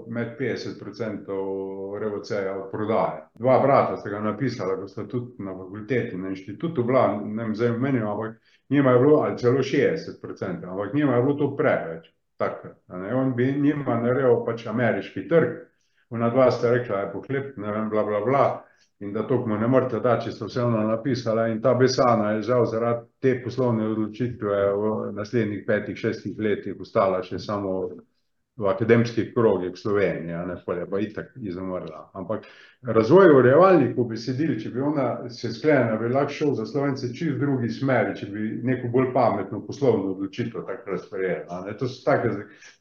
[0.08, 3.26] imeti petdeset procentov REVC-ja od prodaje.
[3.40, 7.56] Dva brata sta ga napisala, ko sta tudi na fakulteti, na inštitutu bila, ne vem
[7.56, 11.56] zdaj omenjava, ampak njima je bilo, ali celo šestdeset procentov, ampak njima je bilo to
[11.58, 12.14] preveč
[12.88, 15.58] ne, on bi njima naredil pač ameriški trg,
[16.14, 18.46] onadva sta rekla, je pohlep, ne vem, bla, bla, bla,
[19.04, 22.48] in da toliko mu ne moreta dati, če sta vseeno napisala, in ta Besana je
[22.50, 27.78] žal zaradi te poslovne odločitve v naslednjih petih, šestih letih ostala še samo
[28.58, 32.12] v akademskih krogih a ne, pol je pa itak izumrla.
[32.14, 32.46] Ampak
[32.86, 37.40] razvoj urejevalnikov besedil, če bi ona se sklenila, bi lahko šel za Slovence čisto v
[37.40, 42.30] drugi smeri, če bi neko bolj pametno poslovno odločitev takrat sprejeli, a ne, to take,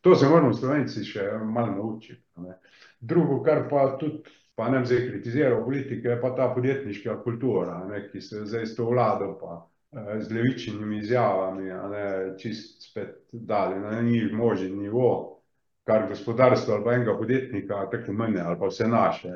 [0.02, 2.58] to se moramo Slovenci še malo naučiti, ne.
[3.02, 4.22] Drugo, kar pa tudi,
[4.54, 8.66] pa ne bom zdaj kritiziral politike, je pa ta podjetniška kultura, ne, ki se zdaj
[8.66, 9.58] s to vlado pa
[10.20, 12.04] z levičnimi izjavami, ne,
[12.38, 15.38] čisto spet dali na ni možen nivo,
[15.84, 19.32] kar gospodarstvo ali pa enega podjetnika, tako mene ali pa vse naše,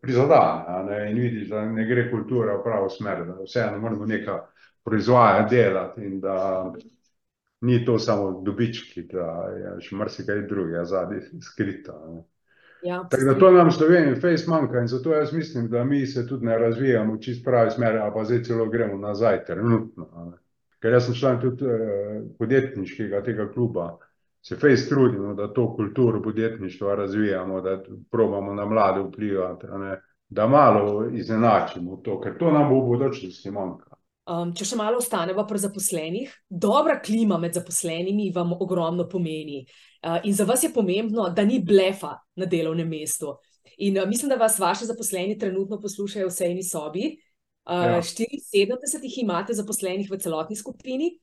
[0.00, 4.06] prizadene, a ne, in vidiš, da ne gre kultura v pravo smer, da vseeno moramo
[4.06, 4.40] nekaj
[4.84, 6.72] proizvajati, delati in da
[7.60, 12.18] ni to samo dobički, da je še marsikaj drugega zadaj skrito, a
[12.82, 12.98] ne.
[13.10, 16.26] Tako da to nam v Sloveniji fejst manjka in zato jaz mislim, da mi se
[16.26, 20.30] tudi ne razvijamo v čisto pravi smeri ali pa zdaj celo gremo nazaj trenutno, a.
[20.78, 21.64] Ker jaz sem član tudi
[22.38, 23.96] podjetniškega tega kluba,
[24.42, 29.96] se fejst trudimo, da to kulturo podjetništva razvijamo, da probamo na mlade vplivati, a ne,
[30.28, 33.98] da malo izenačimo to, ker to nam bo v bodočnosti manjkalo.
[34.54, 39.64] če še malo ostaneva pri zaposlenih, dobra klima med zaposlenimi vam ogromno pomeni.
[40.24, 43.36] In za vas je pomembno, da ni blefa na delovnem mestu.
[43.78, 47.16] In mislim, da vas vaši zaposleni trenutno poslušajo v sejni sobi.
[48.02, 51.18] štiriinsedemdeset jih imate zaposlenih v celotni skupini.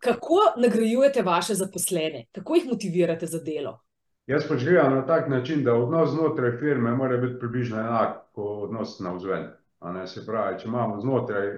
[0.00, 2.26] Kako nagrajujete vaše zaposlene?
[2.32, 3.80] Kako jih motivirate za delo?
[4.26, 8.42] Jaz pač gledam na tak način, da odnos znotraj firme mora biti približno enak ko
[8.68, 9.46] odnos navzven,
[9.78, 11.48] a ne, se pravi, če imamo znotraj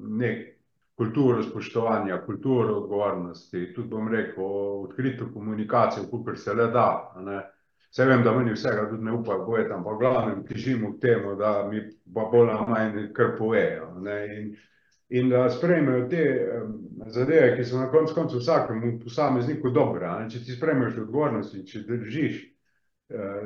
[0.00, 0.57] neki
[0.98, 4.44] kulturo spoštovanja, kulturo odgovornosti, tudi, bom rekel,
[4.84, 6.88] odkrito komunikacijo, kolikor se le da.
[7.94, 11.36] Saj vem, da meni vsega tudi ne upajo povedati, ampak v glavnem težimo k temu,
[11.38, 11.80] da mi
[12.14, 13.94] pa bolj ali manj kar povejo,
[14.34, 14.56] in
[15.08, 16.24] in da sprejmejo te
[17.06, 21.84] zadeve, ki so na koncu koncev vsakemu posamezniku dobre, če ti sprejmeš odgovornost in če
[21.88, 22.42] držiš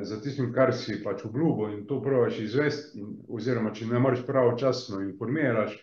[0.03, 4.99] za tistim, kar si pač obljubil, in to probaš izvesti, oziroma če ne moreš pravočasno
[5.05, 5.77] informiraš,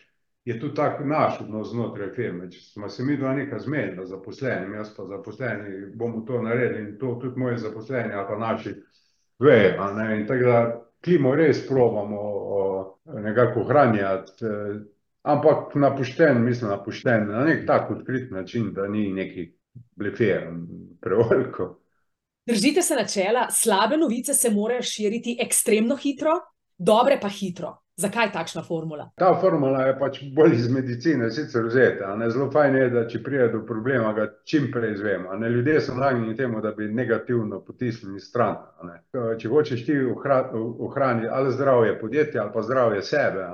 [0.45, 2.51] je tudi tak naš odnos znotraj firme.
[2.51, 6.89] Če smo se mi dva nekaj zmenila z zaposlenim, jaz pa zaposleni bomo to naredili
[6.89, 8.75] in to tudi moji zaposleni ali pa naši
[9.39, 10.63] vejo, in tako da
[11.05, 12.23] klimo res probamo
[13.05, 14.45] nekako ohranjati,
[15.23, 19.53] ampak na pošten, mislim na pošten, na nek tak odkrit način, da ni neki
[19.97, 20.67] blefiran
[21.01, 21.77] preveliko.
[22.47, 26.33] Držite se načela, slabe novice se morajo širiti ekstremno hitro,
[26.79, 27.77] dobre pa hitro.
[28.01, 29.11] Zakaj takšna formula?
[29.21, 32.15] Ta formula je pač bolj iz medicine, sicer vzeta.
[32.31, 35.37] Zelo fajn je, da če pride do problema, ga čim prej izvemo.
[35.47, 38.57] Ljudje so nagnjeni temu, da bi negativno potisnili stran.
[39.39, 43.47] Če hočeš ti ohraniti ali zdravje podjetja ali pa zdravje sebe,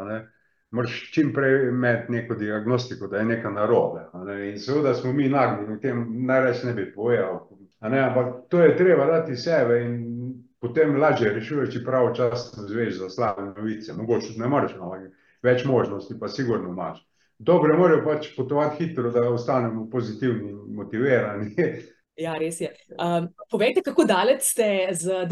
[0.71, 4.07] moraš čim prej imeti neko diagnostiko, da je nekaj narobe.
[4.53, 7.49] In seveda smo mi nagnjeni tem, najraje ne bi povedal.
[7.81, 10.16] Ampak to je treba dati sebe in
[10.61, 13.95] potem lažje rešuješ, če pravočasno izveš za slabe novice.
[13.97, 15.11] Mogoče ne moreš, ampak
[15.43, 17.03] več možnosti pa sigurno imaš.
[17.39, 21.53] Dobre morajo pač potovati hitro, da ostanemo pozitivni in motivirani.
[22.17, 22.71] Ja, res je.
[22.97, 25.27] Um, povejte, kako daleč ste z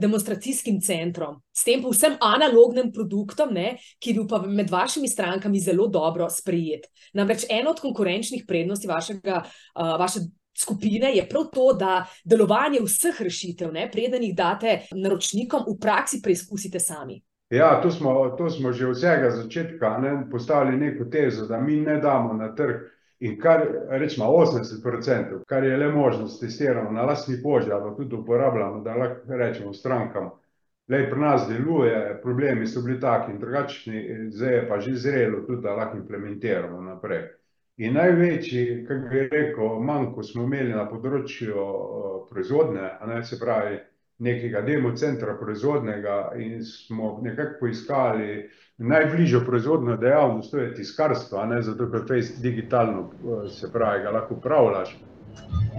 [0.00, 5.60] demonstracijskim centrom, s tem povsem analognim produktom, ne, ki je bil pa med vašimi strankami
[5.60, 6.88] zelo dobro sprejet.
[7.12, 10.24] Namreč ena od konkurenčnih prednosti vašega, uh, vaše
[10.60, 16.20] skupine je prav to, da delovanje vseh rešitev, ne, preden jih date naročnikom, v praksi
[16.22, 17.20] preizkusite sami.
[17.50, 21.80] Ja, to smo, to smo že od vsega začetka ne, postavili neko tezo, da mi
[21.80, 22.76] ne damo na trg
[23.20, 28.80] in kar rečemo 80%, kar je le možnost testiramo na lastni koži, ali tudi uporabljamo,
[28.80, 30.30] da lahko rečemo strankam.
[30.88, 35.42] Lej, pri nas deluje, problemi so bili taki in drugačni, zdaj je pa že zrelo
[35.46, 37.39] tudi, da lahko implementiramo naprej.
[37.80, 41.62] In največji, kako bi rekel, manjko smo imeli na področju
[42.28, 43.78] proizvodne, a ne se pravi
[44.20, 48.34] nekega demo centra proizvodnega in smo nekako poiskali
[48.92, 54.36] najbližjo proizvodno dejavnost, to je tiskarstvo, ne zato, ker face digitalno se pravi, ga lahko
[54.36, 54.92] upravljaš.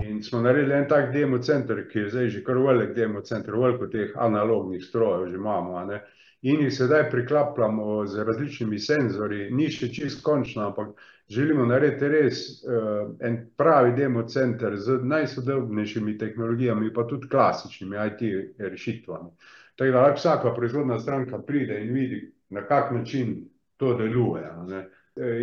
[0.02, 3.54] In smo naredili en tak demo center, ki je zdaj že kar velik demo center,
[3.62, 6.02] veliko teh analognih strojev že imamo, ne.
[6.42, 10.96] In jih sedaj priklapljamo z različnimi senzorji, ni še čisto končno, ampak
[11.32, 18.22] želimo narediti res uh, en pravi demo center z najsodobnejšimi tehnologijami, pa tudi klasičnimi IT
[18.60, 19.30] rešitvami.
[19.76, 24.44] Tako da lahko vsaka proizvodna stranka pride in vidi, na kak način to deluje.
[24.68, 24.90] Ne.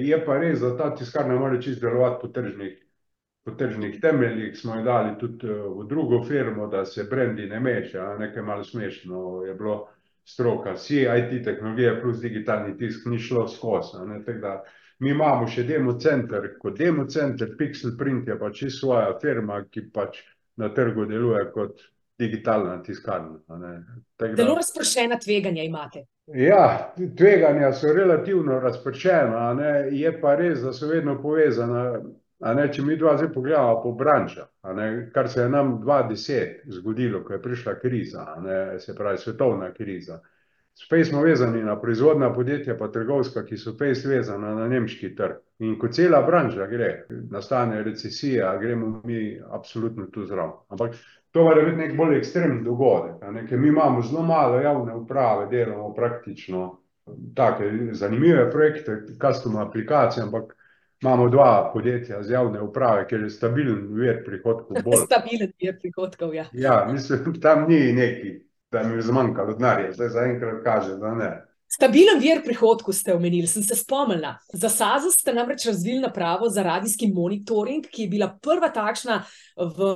[0.03, 2.77] Je pa res, da ta tiskarna mora čisto delovati po tržnih,
[3.45, 8.17] po tržnih temeljih, smo jo dali tudi v drugo firmo, da se brendi ne meša,
[8.19, 9.89] nekaj malo smešno je bilo
[10.25, 13.97] stroka, vsi IT tehnologije plus digitalni tisk ni šlo skozi.
[14.99, 19.87] Mi imamo še demo center, kot demo center, Pixel Print je pač svoja firma, ki
[19.95, 20.19] pač
[20.59, 21.85] na trgu deluje kot
[22.19, 23.39] digitalna tiskarna.
[24.37, 26.05] Zelo razpršena tveganja imate.
[26.35, 29.53] Ja, tveganja so relativno razpršena,
[29.91, 32.01] je pa res, da so vedno povezana.
[32.39, 34.47] Ne, če mi dva zdaj pogledamo po branžah,
[35.15, 40.21] kar se je nam 2010 zgodilo, ko je prišla kriza, ne, se pravi svetovna kriza.
[40.79, 45.41] Spet smo vezani na proizvodna podjetja, pa trgovska, ki so spet vezana na nemški trg.
[45.59, 46.91] In ko cela branža gre,
[47.31, 50.53] nastane recesija, gremo mi absolutno tu zraven.
[50.69, 50.95] Ampak
[51.31, 55.95] to mora biti nek bolj ekstremen dogodek, ker mi imamo zelo malo javne uprave, delamo
[55.95, 56.69] praktično
[57.35, 60.55] take zanimive projekte, custom aplikacije, ampak
[61.03, 64.83] imamo dva podjetja z javne uprave, kjer je stabilen vir prihodkov.
[64.85, 65.05] Bolj.
[65.11, 66.47] Stabilen vir prihodkov, ja.
[66.53, 68.35] Ja, mislim, tam ni neki,
[68.73, 71.31] da mi je zmanjkalo denarja, zdaj zaenkrat kaže, da ne.
[71.69, 74.39] Stabilen vir prihodkov ste omenili, sem se spomnila.
[74.53, 79.23] Za SAZO ste namreč razvili napravo za radijski monitoring, ki je bila prva takšna
[79.57, 79.91] v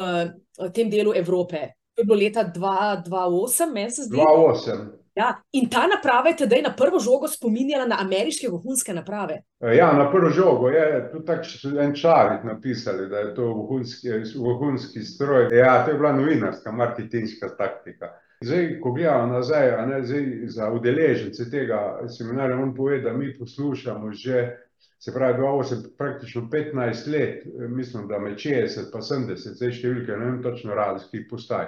[0.77, 1.71] tem delu Evrope.
[1.97, 4.17] To je bilo leta 2008, meni se zdi.
[4.17, 4.91] 2008.
[5.15, 9.43] Ja, in ta naprava je tedaj na prvo žogo spominjala na ameriške vohunske naprave.
[9.77, 15.01] Ja, na prvo žogo je tudi tako en čarik napisali, da je to vohunski, vohunski
[15.01, 15.49] stroj.
[15.57, 18.13] Ja, to je bila novinarska, marketinška taktika.
[18.43, 21.79] Zdaj, ko gledamo nazaj, ne zdaj za udeležence tega
[22.19, 24.43] seminarja, on pove, da mi poslušamo že,
[24.99, 30.31] se pravi, 2008, praktično 15 let, mislim, da med 60 pa 70, zdaj številke, ne
[30.31, 31.67] vem točno radijskih postaj,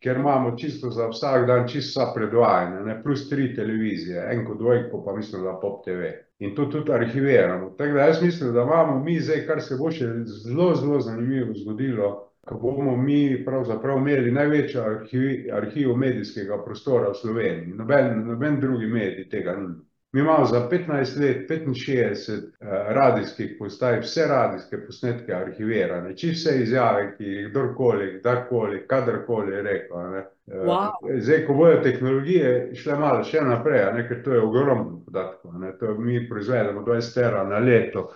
[0.00, 5.02] ker imamo čisto za vsak dan čisto vsa predvajanja, ne, plus tri televizije, enko, dvojko,
[5.04, 6.12] pa mislim, da pop TV.
[6.40, 7.74] In to tudi arhiviramo.
[7.78, 11.52] Tako da jaz mislim, da imamo mi zdaj, kar se bo še zelo, zelo zanimivo
[11.54, 17.76] zgodilo, ko bomo mi pravzaprav imeli največjo arhiv, arhiv medijskega prostora v Sloveniji.
[17.76, 19.78] Noben, noben drugi medij tega nima.
[20.12, 26.62] Mi imamo za 15 let 65 uh, radijskih postaj, vse radijske posnetke arhivirane, čisto vse
[26.62, 30.10] izjave, ki jih kdorkoli, kdorkoli, kadarkoli je rekel.
[30.10, 30.24] Ne.
[30.46, 31.20] Wow.
[31.20, 35.76] Zdaj, ko bojo tehnologije šle malo še naprej, ne, ker to je ogromno podatkov, ne,
[35.78, 38.08] to mi proizvedemo 20 tera na leto,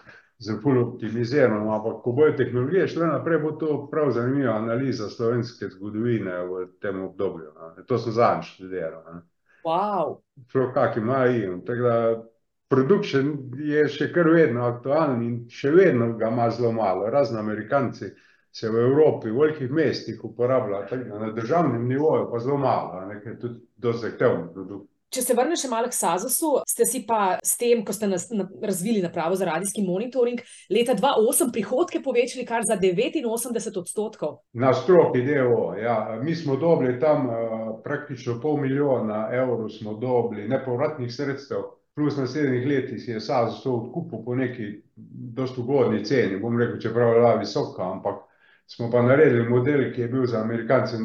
[0.44, 5.68] z ful optimizirano, ampak ko bojo tehnologije šle naprej, bo to prav zanimiva analiza slovenske
[5.72, 7.84] zgodovine v tem obdobju, ne.
[7.88, 9.22] To sem zadnjič študiral, a ne.
[9.64, 10.18] Wow.
[10.52, 11.96] Prav kakim AI-jem, tako da
[12.68, 18.10] production je še kar vedno aktualen in še vedno ga ima zelo malo, razni Amerikanci
[18.54, 23.20] se v Evropi, v velikih mestih uporablja, tako na državnem nivoju pa zelo malo, ne,
[23.22, 24.90] ker je tudi dosti zahteven produkt.
[25.14, 28.26] Če se vrnem še malo k Sazosu, ste si pa s tem, ko ste nas,
[28.34, 30.40] na, razvili napravo za radijski monitoring,
[30.74, 34.40] leta 2008 prihodke povečali kar za 89 odstotkov.
[34.58, 37.36] Na stroki DO, ja, mi smo dobili tam uh,
[37.84, 41.62] praktično pol milijona evrov smo dobili nepovratnih sredstev,
[41.94, 44.72] plus naslednjih letih je Sazos to odkupil po neki
[45.38, 48.24] dosti ugodni ceni, bom rekel, čeprav je bila visoka, ampak
[48.66, 50.96] smo pa naredili model, ki je bil za Amerikance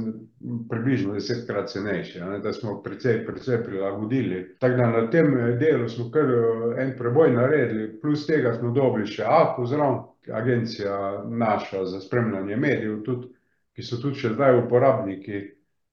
[0.70, 4.56] približno desetkrat cenejši, ne, da smo precej, precej prilagodili.
[4.60, 6.32] Tako da na tem delu smo kar
[6.78, 10.00] en preboj naredili, plus tega smo dobili še APO zraven,
[10.34, 13.32] agencija naša za spremljanje medijev tudi,
[13.76, 15.42] ki so tudi še zdaj uporabniki.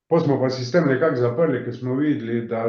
[0.06, 2.62] Pol smo pa sistem nekako zaprli, ker smo videli, da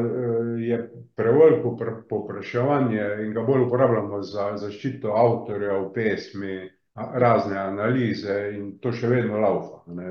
[0.58, 0.80] je
[1.16, 1.76] preveliko
[2.10, 6.64] povpraševanje in ga bolj uporabljamo za zaščito avtorjev pesmi,
[6.98, 10.10] razne analize in to še vedno lavfa, ne,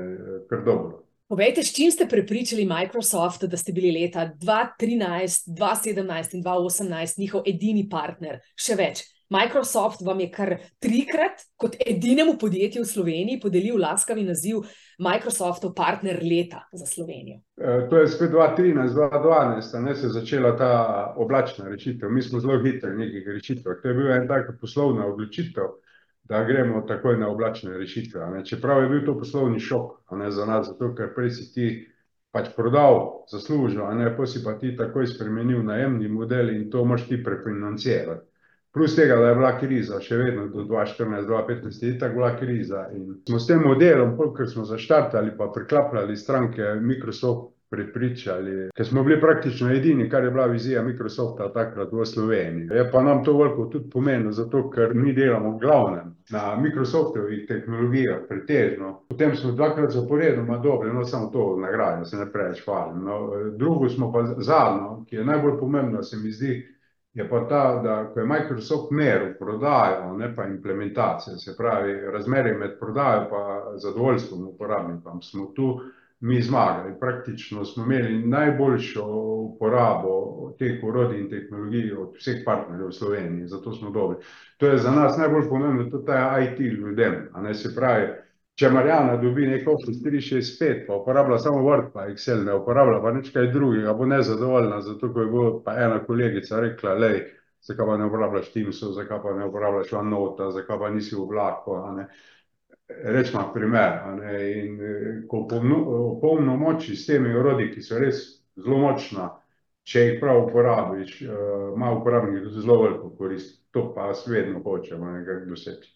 [0.49, 1.03] kar dobro.
[1.27, 6.41] Povejte, s čim ste prepričali Microsoft, da ste bili leta dva trinajst, dva sedemnajst in
[6.45, 8.37] dva osemnajst njihov edini partner?
[8.55, 14.61] Še več, Microsoft vam je kar trikrat kot edinemu podjetju v Sloveniji podelil laskavi naziv
[15.03, 17.41] Microsoftov partner leta za Slovenijo.
[17.59, 20.71] To je spet dva trinajst, dva dvanajst, a ne, se je začela ta
[21.19, 25.09] oblačna rešitev, mi smo zelo hitri v nekih rešitvah, to je bila ena taka poslovna
[25.11, 25.75] odločitev,
[26.29, 30.67] da gremo takoj na oblačne rešitve, čeprav je bil to poslovni šok, ne, za nas,
[30.67, 31.67] zato ker prej si ti
[32.31, 36.85] pač prodal, zaslužil, a ne, pol si pa ti takoj spremenil najemni model in to
[36.85, 38.25] moraš ti prefinancirati.
[38.73, 42.13] Plus tega, da je bila kriza še vedno do dva štirinajst, dva petnajst je itak
[42.13, 48.69] bila kriza in smo s tem modelom, ko smo zaštartali pa priklapljali stranke Microsoft prepričali,
[48.75, 52.69] ker smo bili praktično edini, kar je bila vizija Microsofta takrat v Sloveniji.
[52.71, 57.47] Je pa nam to veliko tudi pomenilo, zato ker mi delamo v glavnem na Microsoftovih
[57.47, 59.01] tehnologijah pretežno.
[59.09, 63.19] Potem smo dvakrat zaporedoma dobili, no, samo to nagrado, se ne preveč hvalim, no,
[63.57, 66.65] drugo smo pa zadnjo, ki je najbolj pomembna, se mi zdi,
[67.13, 72.53] je pa ta, da ko je Microsoft meril prodajo, ne pa implementacijo, se pravi razmerje
[72.57, 75.81] med prodajo pa zadovoljstvom uporabnikom, smo tu
[76.19, 79.03] mi zmagali, praktično smo imeli najboljšo
[79.53, 80.13] uporabo
[80.59, 84.17] teh orodij in tehnologij od vseh partnerjev v Sloveniji, zato smo dobri.
[84.57, 88.07] To je za nas najbolj pomembno, to je IT ljudem, a ne, se pravi,
[88.57, 92.55] če Marjana dobi neki Office tri šest pet pa uporablja samo Word pa Excel, ne
[92.57, 96.95] uporablja pa nič kaj drugega, bo nezadovoljna, zato ko ji bo pa ena kolegica rekla:
[96.95, 97.19] "Glej,
[97.61, 101.77] zakaj pa ne uporabljaš Teamsov, zakaj pa ne uporabljaš OneNota, zakaj pa nisi v vlaku,
[101.77, 102.07] a ne."
[102.87, 104.77] Recimo primer, ne, in
[105.27, 108.21] ko opolnomoči s temi orodji, ki so res
[108.55, 109.27] zelo močna,
[109.87, 111.21] če jih prav uporabiš,
[111.75, 115.91] ima uporabnik tudi zelo veliko korist, to pa vedno hočemo nekako doseči.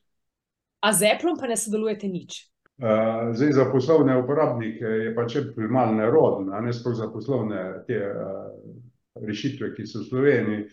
[0.82, 2.52] A z Applom pa ne sodelujete nič?
[3.34, 8.00] zdaj za poslovne uporabnike je pač Apple malo neroden, a ne, sploh za poslovne te
[9.22, 10.64] rešitve, ki so v Sloveniji.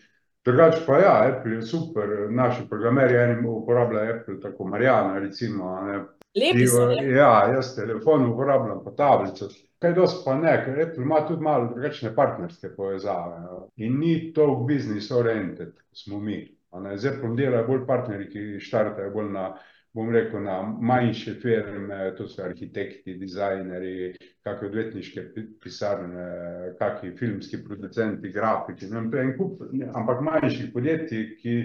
[0.48, 5.98] Drugače pa ja, Apple je super, naši programerji eni uporabljajo Apple, tako Marjana recimo, ne.
[6.40, 7.02] Lepi so, ne?
[7.10, 11.68] Ja, jaz telefon uporabljam pa tablico, kaj dosti pa ne, ker Apple ima tudi malo
[11.74, 13.42] drugačne partnerske povezave,
[13.76, 16.40] in ni toliko business oriented, kot smo mi,
[16.80, 19.50] ne, z Applom delajo bolj partnerji, ki štartajo bolj na,
[19.94, 24.12] bom rekel, na manjše firme, to so arhitekti, dizajnerji,
[24.44, 25.24] kake odvetniške
[25.62, 26.28] pisarne,
[26.78, 29.62] kaki filmski producenti, grafiki, ne vem, en kup,
[29.94, 31.58] ampak manjših podjetij, ki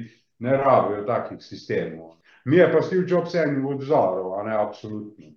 [0.44, 2.18] ne rabijo takih sistemov.
[2.46, 5.32] Mi je pa Steve Jobs eden od vzorov, a ne, absolutno.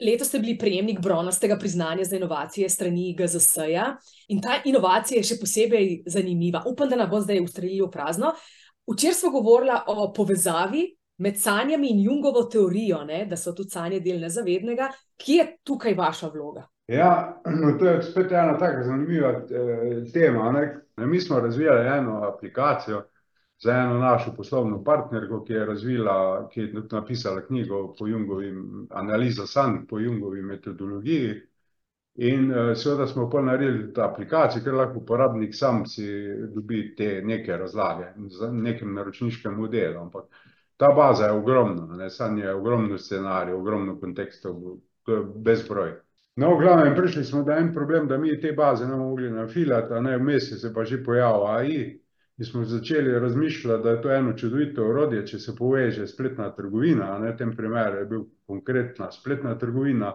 [0.00, 3.94] Letos ste bili prejemnik bronastega priznanja za inovacije s strani GZS-ja
[4.28, 8.34] in ta inovacija je še posebej zanimiva, upam, da ne bo zdaj ustrelilo v prazno.
[8.92, 10.84] Včeraj sva govorila o povezavi
[11.18, 14.90] med sanjami in Jungovo teorijo, ne, da so tudi sanje del nezavednega.
[15.16, 16.66] Kje je tukaj vaša vloga?
[16.88, 17.42] Ja,
[17.78, 19.32] to je spet ena taka zanimiva
[20.12, 20.66] tema, a ne.
[20.96, 23.02] Mi smo razvijali eno aplikacijo
[23.58, 28.52] za eno našo poslovno partnerko, ki je razvila, ki je napisala knjigo po Jungovi,
[28.90, 31.34] Analiza sanj po Jungovi metodologiji.
[32.16, 36.06] In seveda smo pol naredili to aplikacijo, kjer lahko uporabnik sam si
[36.54, 40.24] dobi te neke razlage z nekim naročniškim modelom, ampak
[40.76, 44.60] ta baza je ogromna, ne, sanje je ogromno scenarijev, ogromno kontekstov,
[45.34, 45.92] bezbroj.
[46.36, 49.30] No, v glavnem, prišli smo do en problem, da mi te baze ne bomo mogli
[49.30, 52.00] nafilati, a ne vmes se pa že pojavil AI
[52.38, 57.18] in smo začeli razmišljati, da je to eno čudovito orodje, če se poveže spletna trgovina,
[57.18, 60.12] ne v tem primeru je bil konkretna spletna trgovina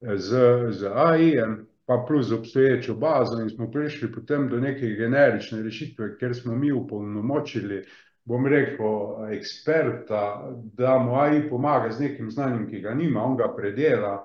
[0.00, 0.38] z,
[0.70, 6.36] z AI-jem, pa plus obstoječo bazo in smo prišli potem do neke generične rešitve, ker
[6.36, 7.82] smo mi upolnomočili,
[8.28, 13.48] bom rekel, eksperta, da mu AI pomaga z nekim znanjem, ki ga nima, on ga
[13.56, 14.18] predela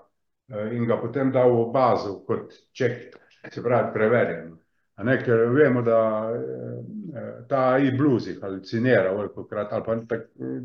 [0.71, 3.15] in ga potem dal v bazo kot ček,
[3.51, 4.57] se pravi preverjeno.
[4.95, 5.97] A ne, ker vemo, da
[7.49, 10.17] ta AI bluzi halucinira velikokrat ali pa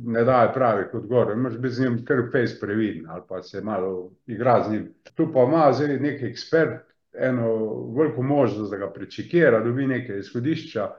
[0.05, 4.11] ne daje pravih odgovorov, moraš biti z njim kar fejst previden ali pa se malo
[4.26, 4.89] igra z njim.
[5.14, 6.84] Tu pa ima zdaj neki ekspert
[7.14, 7.49] eno
[7.97, 10.91] veliko možnost, da ga prečekira, dobi neke izhodišča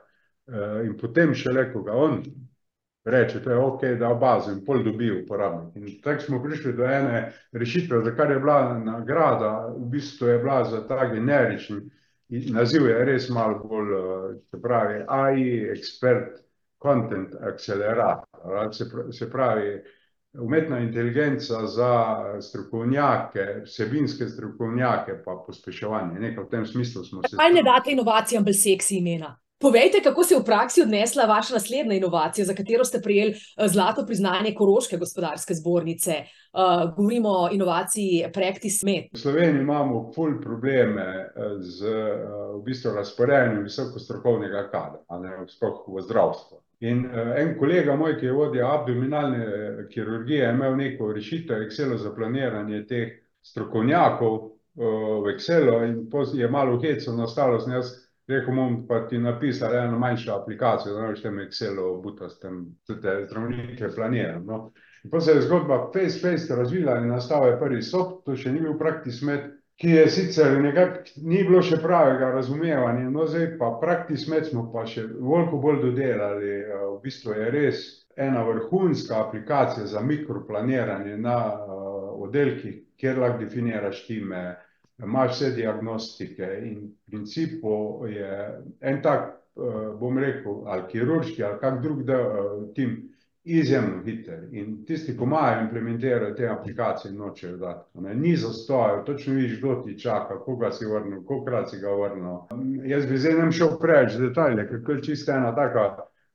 [0.86, 2.22] in potem šele, ko ga on
[3.06, 5.76] reče, to je okej, da v bazo in pol dobi uporabnik.
[5.76, 10.38] In tako smo prišli do ene rešitve, za kar je bila nagrada, v bistvu je
[10.44, 11.80] bila za ta generični
[12.30, 13.96] naziv je res malo bolj,
[14.50, 16.38] se pravi AI Expert
[16.82, 18.74] Content Accelerator,
[19.12, 19.82] se pravi
[20.34, 27.36] umetna inteligenca za strokovnjake, vsebinske strokovnjake pa pospeševanje, nekaj v tem smislu smo se.
[27.36, 29.34] Zakaj ne date inovacijam bolj seksi imena?
[29.62, 33.36] Povejte, kako se je v praksi odnesla vaša naslednja inovacija, za katero ste prejeli
[33.68, 36.14] zlato priznanje Koroške gospodarske zbornice.
[36.96, 39.04] govorimo o inovaciji Practismed.
[39.14, 41.30] V Sloveniji imamo ful probleme
[41.60, 41.92] z
[42.56, 46.62] v bistvu razporejanjem visoko strokovnega kadra, a ne, sploh v zdravstvu.
[46.80, 47.06] In
[47.38, 49.46] en kolega moj, ki je vodja abdominalne
[49.92, 53.12] kirurgije, je imel neko rešitev v Excelu za planiranje teh
[53.44, 54.40] strokovnjakov
[54.80, 59.76] v Excelu in pol je malo heca nastalo, sem jaz rekel: "Bom pa ti napisal
[59.76, 64.72] eno manjšo aplikacijo, da v tem Excelu butast tam te zdravnike planiral, no."
[65.04, 68.52] In pol se je zgodba fejst, fejst razvila in nastal je prvi soft, to še
[68.52, 69.46] ni bil Practismed,
[69.80, 74.84] ki je sicer nekako, ni bilo še pravega razumevanja, no, zdaj pa Practismed smo pa
[74.86, 77.86] še veliko bolj dodelali, v bistvu je res
[78.20, 81.38] ena vrhunska aplikacija za mikroplaniranje na
[82.20, 84.42] oddelkih, kjer lahko definiraš time,
[85.04, 89.36] imaš vse diagnostike in v principu je en tak,
[90.00, 92.04] bom rekel, ali kirurški ali kak drug
[92.76, 93.10] tim
[93.44, 94.48] izjemno hiter.
[94.52, 99.76] In tisti, ki imajo implementirali te aplikacije, nočejo dati, ne, ni zastojev, točno vidiš, kdo
[99.86, 102.38] ti čaka, koga si vrnil, kolikokrat si ga vrnil.
[102.88, 105.88] Jaz bi zdaj ne bom šel preveč v detajle, ker je čisto ena taka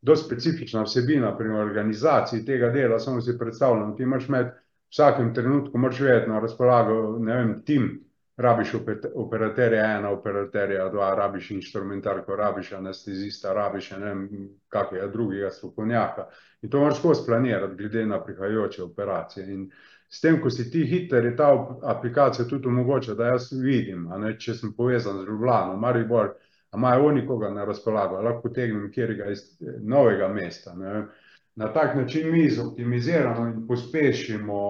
[0.03, 4.51] dosti specifična vsebina pri organizaciji tega dela, samo si predstavljam, ti imeti v
[4.91, 7.89] vsakem trenutku moraš vedeti na razpolago, ne vem, tim,
[8.37, 8.75] rabiš
[9.15, 14.29] operaterja ena, operaterja dva, rabiš inštrumentarko, rabiš anestezista, rabiš, ne vem,
[14.69, 16.29] kakega drugega strokovnjaka.
[16.63, 19.71] In to moraš skozi planirati glede na prihajajoče operacije in
[20.09, 24.37] s tem, ko si ti hiter, je ta aplikacija tudi omogoča, da jaz vidim, ne,
[24.39, 26.35] če sem povezan z Ljubljano, Maribor,
[26.71, 29.43] a imajo oni koga na razpolago, lahko potegnem katerega iz
[29.83, 31.09] Novega mesta, ne vem.
[31.57, 34.61] Na tak način mi zoptimiziramo in pospešimo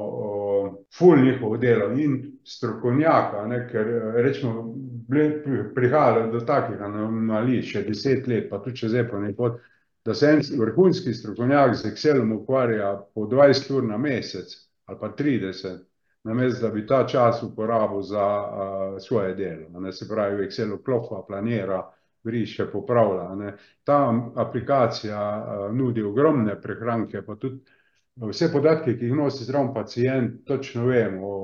[0.98, 3.86] ful njihovo delo in strokovnjaka, a ne, ker
[4.24, 4.74] recimo
[5.74, 9.60] prihajalo je do takih anomalij še deset let, pa tudi čez Apple pot,
[10.04, 14.52] da se en vrhunski strokovnjak z Excelom ukvarja po dvajset ur na mesec
[14.84, 15.80] ali pa trideset,
[16.24, 18.24] namesto da bi ta čas uporabil za
[19.00, 21.80] svoje delo, a ne, se pravi v Excelu klofa, planira,
[22.24, 23.54] briše, popravlja, a ne.
[23.84, 25.20] Ta aplikacija
[25.72, 27.60] nudi ogromne prihranke pa tudi
[28.16, 31.34] vse podatke, ki jih nosi zraven pacient, točno vemo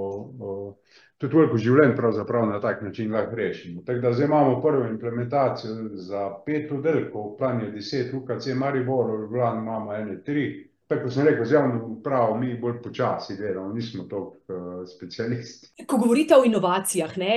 [1.21, 3.83] tudi veliko življenj pravzaprav na tak način lahko rešimo.
[3.85, 9.21] Tako da zdaj imamo prvo implementacijo za pet oddelkov, plan je deset, UKC Maribor, v
[9.23, 10.70] Ljubljani imamo ene tri.
[10.91, 15.69] Tako kot sem rekel, z javno upravo mi bolj počasi delamo, nismo toliko specialisti.
[15.87, 17.37] Ko govorite o inovacijah, ne,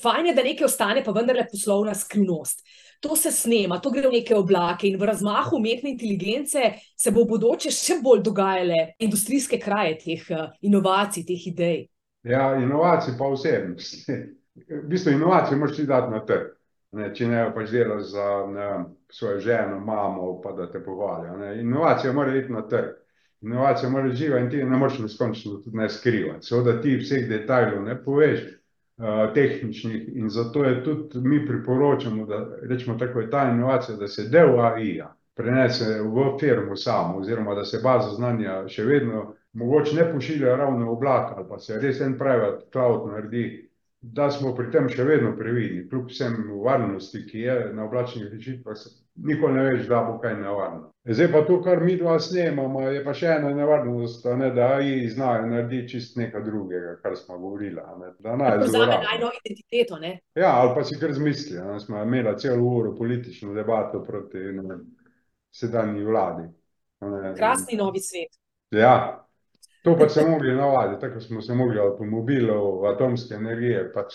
[0.00, 2.64] fajn je, da nekaj ostane pa vendarle poslovna skrivnost.
[3.04, 6.62] To se snema, to gre v neke oblake in v razmahu umetne inteligence
[6.96, 10.24] se bo v bodoče še bolj dogajale industrijske kraje teh
[10.64, 11.80] inovacij, teh idej.
[12.24, 14.08] Ja, inovacij pa osebnost.
[14.54, 16.52] V bistvu inovacijo moraš ti dati na trg,
[16.92, 18.68] ne, če ne pač delaš za, ne
[19.12, 22.98] svojo ženo, mamo pa da te pohvalijo, inovacija mora iti na trg.
[23.42, 27.82] Inovacija mora živa in ti ne moreš neskončno tudi ne skrivati, seveda ti vseh detajlov
[27.84, 28.44] ne poveš,
[29.34, 34.08] tehničnih, in zato je tudi, mi priporočamo, da recimo tako, ko je ta inovacija, da
[34.08, 39.96] se del AI-ja prenese v firmo samo oziroma da se baza znanja še vedno mogoče
[39.96, 43.70] ne pošilja ravno v oblak ali pa se res en private cloud naredi,
[44.02, 46.34] da smo pri tem še vedno previdni, kljub vsem
[46.64, 48.80] varnosti, ki je na oblačnih rešitvah,
[49.28, 50.88] nikoli ne veš, da bo kaj nevarno.
[51.04, 55.06] Zdaj pa to, kar mi dva snemamo, je pa še ena nevarnost, ne, da AI
[55.10, 57.78] znajo narediti čist nekaj drugega, kar smo govorili.
[58.18, 60.16] Da naj Vzame najno identiteto, ne?
[60.34, 61.60] Ja, ali pa si kar zmisli.
[61.62, 64.82] Ne, smo imeli celo uro politično debato proti ne,
[65.54, 66.48] sedanji vladi.
[67.06, 68.34] Ne, Krasni novi svet.
[68.74, 69.22] Ja,
[69.82, 74.14] to pa se mogli navaditi, tako smo se mogli avtomobilov, atomske energije pač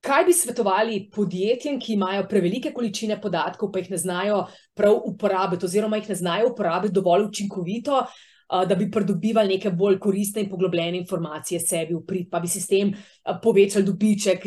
[0.00, 4.44] Kaj bi svetovali podjetjem, ki imajo prevelike količine podatkov, pa jih ne znajo
[4.78, 8.04] prav uporabiti, oziroma jih ne znajo uporabiti dovolj učinkovito,
[8.48, 12.60] da bi pridobivali neke bolj koristne in poglobljene informacije sebi v prid, pa bi si
[12.60, 12.94] s tem
[13.42, 14.46] povečali dobiček,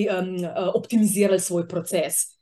[0.74, 2.41] optimizirali svoj proces?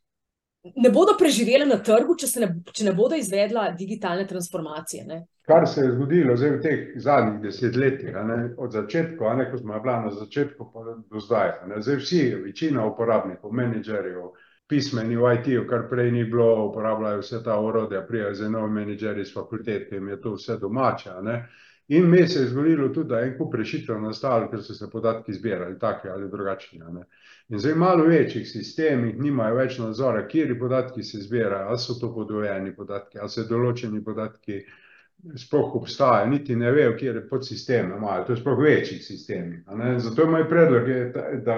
[0.76, 5.06] Ne bodo preživeli na trgu, če, ne, če ne bodo izvedla digitalne transformacije.
[5.08, 5.26] Ne?
[5.50, 9.80] kar se je zgodilo zdaj v teh zadnjih desetletjih, ne, od začetka, ne, ko smo
[9.82, 11.54] bila na začetku, pa do zdaj.
[11.72, 14.28] Ne, zdaj vsi, večina uporabnikov, menedžerjev,
[14.70, 19.26] pismeni v IT-ju, kar prej ni bilo, uporabljajo vse ta orodja, prijajo zdaj novi menedžerji
[19.26, 21.18] iz fakultet, ki jim je to vse domače.
[21.26, 21.40] Ne.
[21.90, 24.90] In me se je zgodilo tudi, da je en kup rešitev nastalo, ker so se
[24.92, 26.80] podatki zbirali, taki ali drugačni.
[26.80, 27.06] Ne.
[27.50, 31.96] In zdaj v malo večjih sistemih nimajo več nadzora, kateri podatki se zbirajo, ali so
[32.00, 34.60] to podvojeni podatki, ali se določeni podatki
[35.36, 39.64] sploh obstajajo, niti ne vejo, kjer podsisteme imajo, to je sploh večjih sistemih.
[39.98, 41.02] Zato je moj predlog, je,
[41.46, 41.58] da,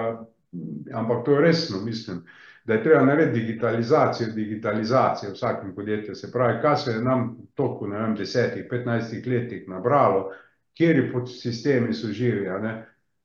[0.93, 2.23] ampak to resno mislim,
[2.63, 6.15] da je treba narediti digitalizacijo, digitalizacijo v vsakem podjetju.
[6.15, 10.29] Se pravi, kaj se je nam v toku, ne vem, desetih, petnajstih letih nabralo,
[10.77, 12.75] kateri podsistemi so živi, ne,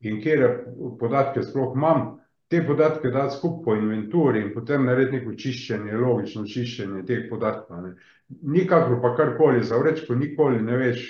[0.01, 0.65] in katere
[1.01, 2.17] podatke sploh imam,
[2.49, 7.89] te podatke dati skupaj po inventuri in potem narediti neko čiščenje, logično čiščenje teh podatkov.
[8.43, 11.03] Nikakor pa karkoli zavreči, ko nikoli ne veš,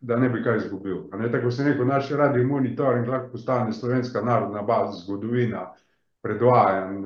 [0.00, 1.02] da ne bi kaj izgubil.
[1.32, 5.66] Tako sem rekel, naš radio monitoring lahko postane Slovenska narodna baza, zgodovina
[6.22, 7.04] predvajanj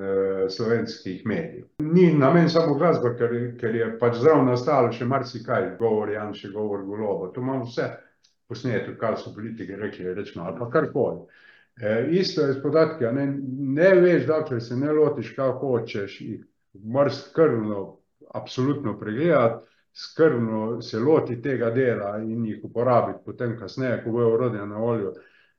[0.50, 1.66] slovenskih medijev.
[1.78, 6.82] Ni namen samo glasba, ker, ker je pač zraven nastalo še marsikaj, govor Janše, govor
[6.86, 7.90] Goloba, to imamo vse
[8.48, 11.26] posneto, kar so politiki rekli, recimo, ali pa karkoli.
[12.10, 13.26] isto je s podatki, ne,
[13.78, 16.44] ne veš, dokler se ne lotiš, kaj hočeš, jih
[16.82, 17.96] moraš skrbno
[18.34, 24.66] absolutno pregledati, skrbno se lotiti tega dela in jih uporabiti potem kasneje, ko bojo orodja
[24.66, 25.12] na voljo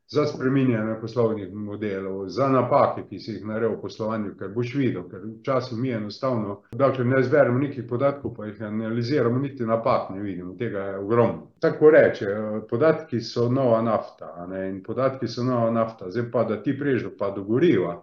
[0.08, 5.08] za spreminjanje poslovnih modelov, za napake, ki si jih naredil v poslovanju, ker boš videl,
[5.10, 10.22] ker včasih mi enostavno, dokler ne zberemo nekih podatkov, pa jih analiziramo, niti napak ne
[10.22, 11.52] vidimo, tega je ogromno.
[11.60, 16.62] Tako rečejo, podatki so nova nafta, ne, in podatki so nova nafta, zdaj pa, da
[16.64, 17.98] ti prideš pa do goriva,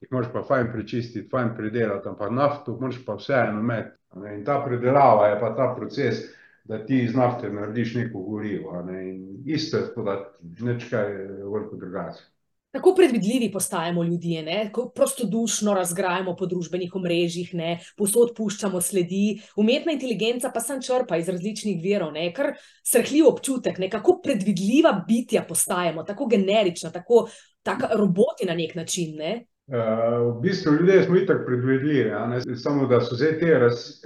[0.00, 3.96] jih moraš pa fajn prečistiti, fajn predelati, ampak nafto moraš pa vseeno imeti,
[4.34, 6.26] in ta predelava je pa ta proces,
[6.68, 11.12] da ti iz nafte narediš neko gorivo, ne, in isto je s podatki, nič kaj
[11.14, 12.24] veliko drugače.
[12.76, 19.38] Kako predvidljivi postajamo ljudje, ne, ko prostodušno razgrajamo po družbenih omrežjih, ne, povsod puščamo sledi,
[19.56, 22.52] umetna inteligenca pa samo črpa iz različnih virov, ne, kar
[22.84, 27.28] srhljiv občutek, ne, kako predvidljiva bitja postajamo, tako generična, tako,
[27.96, 29.46] roboti na neki način, ne.
[29.68, 32.10] V bistvu ljudje smo itak predvidljivi,
[32.56, 33.58] samo da so zdaj te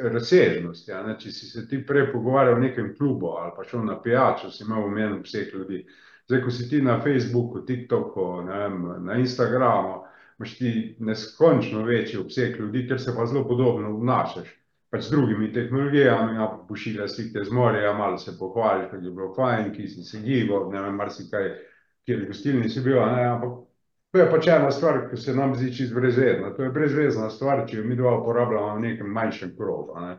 [0.08, 3.84] razsežnosti, a ne, če si se ti prej pogovarjal v nekem klubu ali pa šel
[3.84, 5.84] na pijačo, si imel omejen obseg ljudi.
[6.28, 10.04] Zdaj, ko si ti na Facebooku, TikToku, vem, na Instagramu,
[10.38, 14.48] imaš ti neskončno večji obseg ljudi, ker se pa zelo podobno obnašaš.
[14.90, 19.34] Pač z drugimi tehnologijami, ja, pošiljaš slike z morja, malo se pohvališ, kako je bilo
[19.34, 23.69] fajn, kje si se gibal, ne vem, marsikaj, v kateri gostilni si bil, ne, ampak
[24.11, 27.64] to je pač ena stvar, ki se nam zdi čisto brezvezna, to je brezvezna stvar,
[27.68, 30.18] če jo midva uporabljava v nekem manjšem krogu, ne.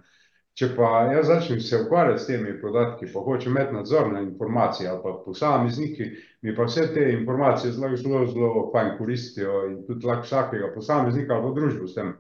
[0.60, 4.90] Če pa jaz začnem se ukvarjati s temi podatki, pa hočem imeti nadzor nad informacije
[4.90, 6.10] ali pa posamezniki,
[6.44, 11.38] mi pa vse te informacije zelo, zelo, zelo fajn koristijo in tudi lahko vsakega posameznika
[11.38, 12.12] ali pa družbo s tem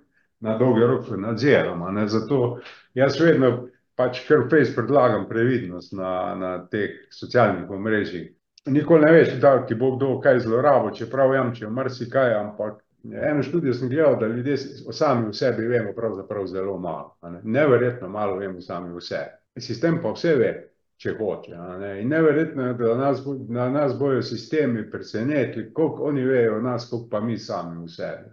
[0.41, 2.61] na dolgi rok nadziram, a ne, zato
[2.97, 3.51] jaz vedno
[3.99, 8.31] pač kar fejst predlagam previdnost na, na teh socialnih omrežjih.
[8.65, 13.73] Nikoli ne veš, kdaj ti bo kdo kaj zlorabil, čeprav jamčijo marsikaj, ampak eno študijo
[13.73, 14.57] sem gledal, da ljudje
[14.91, 19.31] sami o sebi vemo pravzaprav zelo malo, ne, neverjetno malo vemo sami o sebi.
[19.59, 20.51] Sistem pa vse ve,
[20.97, 26.25] če hoče, ne, in neverjetno je, da nas da nas bojo sistemi presenetili, koliko oni
[26.25, 28.29] vejo o nas, koliko pa mi sami o sebi.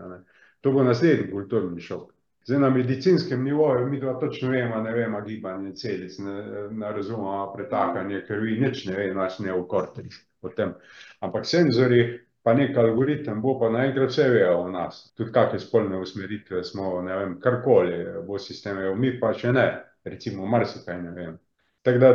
[0.61, 2.13] To bo naslednji kulturni šok.
[2.49, 6.37] Zdaj na medicinskem nivoju midva točno veva, ne veva gibanje celic, ne,
[6.71, 10.73] ne razumeva pretakanje krvi, nič ne ve naš neokorteks o tem.
[11.21, 12.07] Ampak senzorji
[12.43, 17.03] pa neki algoritem bo pa naenkrat vse vedel o nas, tudi kake spolne usmeritve smo,
[17.05, 19.67] ne vem, karkoli bo sistem vedel, mi pa še ne,
[20.09, 21.37] recimo marsikaj ne vemo.
[21.85, 22.15] Tako da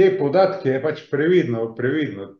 [0.00, 2.30] te podatke je pač previdno, previdno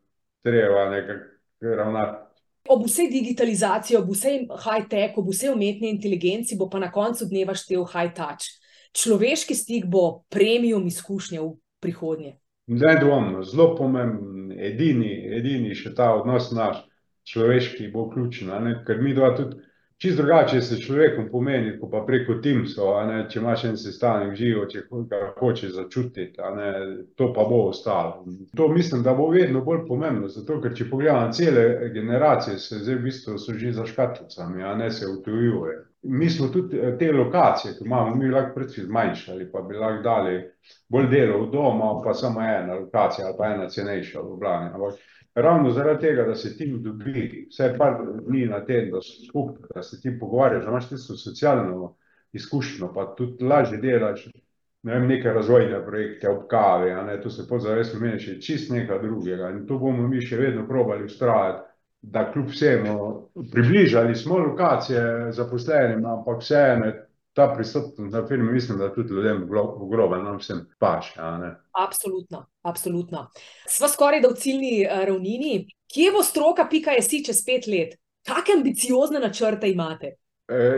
[0.42, 2.27] treba nekako ravnati.
[2.68, 7.56] Ob vsej digitalizaciji, ob vsej high-tech, ob vsej umetni inteligenci, bo pa na koncu dneva
[7.56, 8.48] štel high-touch.
[8.96, 12.36] Človeški stik bo premium izkušnja v prihodnje.
[12.68, 16.82] Nedvomno, zelo pomemben, edini, edini še ta odnos naš,
[17.28, 18.50] človeški, bo ključen.
[18.86, 19.60] Ker mi dva tudi
[19.98, 22.94] čisto drugače se človekom pomeni, ko pa preko Teamsov,
[23.30, 26.38] če imaš en sestanek živo, če ga hočeš začutiti,
[27.16, 28.24] to pa bo ostalo.
[28.56, 32.94] To mislim, da bo vedno bolj pomembno, zato ker če pogledam cele generacije, se zdaj
[32.94, 35.87] v bistvu so že za škatlicami, a ne se utujuje.
[36.02, 40.34] Mi smo tudi te lokacije, ki imamo, mi lahko predvsem zmanjšali, pa bi lahko dali
[40.88, 44.70] bolj delo v doma, pa samo ena lokacija ali pa ena cenejša v Ljubljani.
[44.74, 45.00] Ampak
[45.34, 49.66] ravno zaradi tega, da se tim dobi, vsaj par dni na teden, da so skupaj,
[49.74, 51.96] da se ti pogovarjaš, da imaš tisto socialno
[52.32, 54.28] izkušnjo, pa tudi lažje delaš,
[54.82, 59.02] ne vem, neke razvojne projekte ob kavi, ne, to se podzavestno meni še čist nekaj
[59.02, 61.67] drugega in to bomo mi še vedno probali ustrajati,
[62.00, 66.92] da kljub vsemu približali smo lokacije zaposlenim, ampak vseeno
[67.32, 71.20] ta prisotnost na filmu, mislim, da tudi ljudem v groben nam vsem paše.
[71.72, 73.28] Absolutno, absolutno.
[73.66, 75.66] Sva skoraj da v ciljni ravnini.
[75.94, 77.94] Kje bo stroka.si čez pet let?
[78.26, 80.16] Kake ambiciozne načrte imate?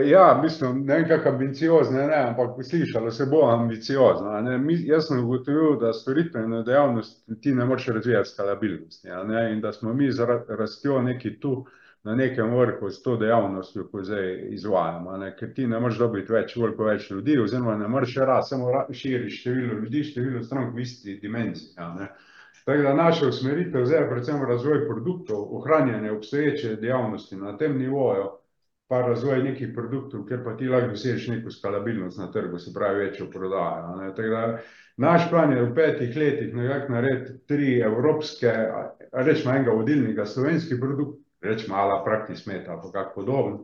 [0.05, 4.57] Ja, mislim, ne vem, kako ambiciozne, ne, ampak slišalo se bo ambiciozno, ne.
[4.57, 9.71] Mi, jaz sem ugotovil, da storitveno dejavnost ti ne moreš razvijati skalabilnosti, ne, in da
[9.71, 11.65] smo mi z rastjo nekaj tu
[12.03, 16.33] na nekem vrhu s to dejavnostjo, ko zdaj izvajamo, ne, ker ti ne moreš dobiti
[16.33, 20.83] več, veliko več ljudi oziroma ne moreš rasti, samo širiš število ljudi, število strank v
[20.83, 21.75] isti dimenziji.
[22.65, 28.40] Tako da naša usmeritev zdaj je predvsem razvoj produktov, ohranjanje obstoječe dejavnosti na tem nivoju
[28.91, 33.05] pa razvoj nekih produktov, kjer pa ti lahko dosežeš neko skalabilnost na trgu, se pravi
[33.05, 34.41] večjo prodajo, da
[34.97, 38.51] naš plan je v petih letih nekako narediti tri evropske,
[39.13, 43.61] recimo enega vodilnega slovenski produkt, recimo a la Praktismet ali pa kak podoben,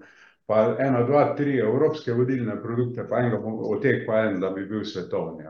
[0.48, 4.64] pa ena, dva, tri evropske vodilne produkte, pa enega od teh pa en, da bi
[4.66, 5.44] bil svetovni.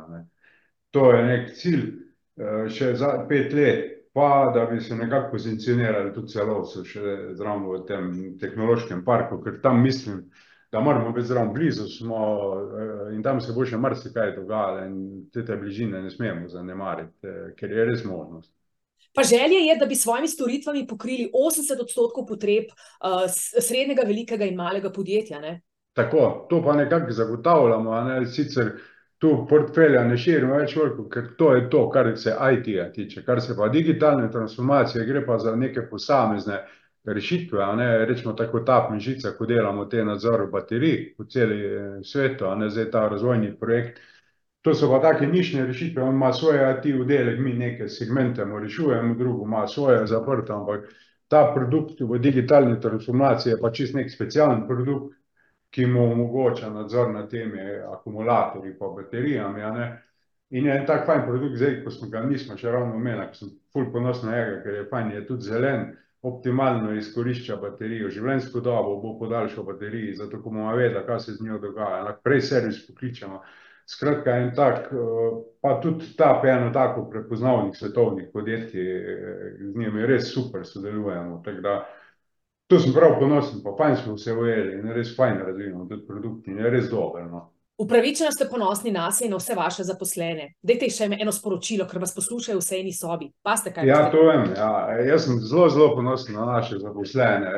[0.97, 1.85] To je neki cilj,
[2.73, 7.01] še za pet let, pa da bi se nekako pozicionirali tudi celo še
[7.37, 8.07] zraven v tem
[8.41, 10.23] tehnološkem parku, ker tam mislim,
[10.73, 12.21] da moramo biti zraven, blizu smo,
[13.13, 14.97] in tam se bo še marsikaj dogajalo in
[15.29, 18.49] te bližine ne smemo zanemariti, ker je res možnost.
[19.13, 22.73] Pa želja je, da bi s svojimi storitvami pokrili osemdeset odstotkov potreb,
[23.29, 25.59] srednjega, velikega in malega podjetja, ne?
[25.93, 28.79] Tako, to pa nekako zagotavljamo, ne, sicer
[29.17, 33.41] tu portfelja ne širimo več toliko, ker to je to, kar se IT-ja tiče, kar
[33.41, 36.59] se pa digitalne transformacije, gre pa za neke posamezne
[37.07, 41.59] rešitve, ne, recimo tako ta mišica, ko delamo te nadzor baterij po celi
[42.03, 43.99] svetu, a ne, zdaj ta razvojni projekt.
[44.61, 49.15] To so pa take nišne rešitve, on ima svoj IT-oddelek, mi neke segmente mu rešujemo,
[49.15, 50.89] drugo ima svoje zaprto, ampak
[51.27, 55.15] ta produkt v digitalni transformaciji je pa čisto neki specialen produkt,
[55.71, 57.61] ki mu omogoča nadzor nad temi
[57.93, 59.61] akumulatorji pa baterijami.
[60.49, 63.35] In je en tak fajn produkt zdaj, ko smo ga, nismo še ravno omenili, ko
[63.35, 65.89] sem ful ponosen na njega, ker je fajn, je tudi zelen,
[66.27, 71.45] optimalno izkorišča baterijo, življenjsko dobo bo podaljšal bateriji, zato ko bomo vedeli, kaj se z
[71.45, 73.41] njo dogaja, lahko prej servis pokličemo.
[73.87, 74.89] Skratka, en tak,
[75.63, 78.89] pa tudi ta pa eno tako prepoznavnih svetovnih podjetij,
[79.59, 81.75] z njimi res super sodelujemo, tako da
[82.67, 86.47] to sem prav ponosen, pa fajn smo se ujeli in res fajn razvijamo tudi produkt
[86.47, 87.47] in je res dober, no.
[87.77, 90.47] Upravičeno ste ponosni nase in na vse vaše zaposlene.
[90.65, 93.27] Dajte še eno sporočilo, ker vas poslušajo v vsaj eni sobi.
[93.45, 94.71] Pazite, kaj Ja, to vem, ja,
[95.05, 97.51] jaz sem zelo, zelo ponosen na naše zaposlene,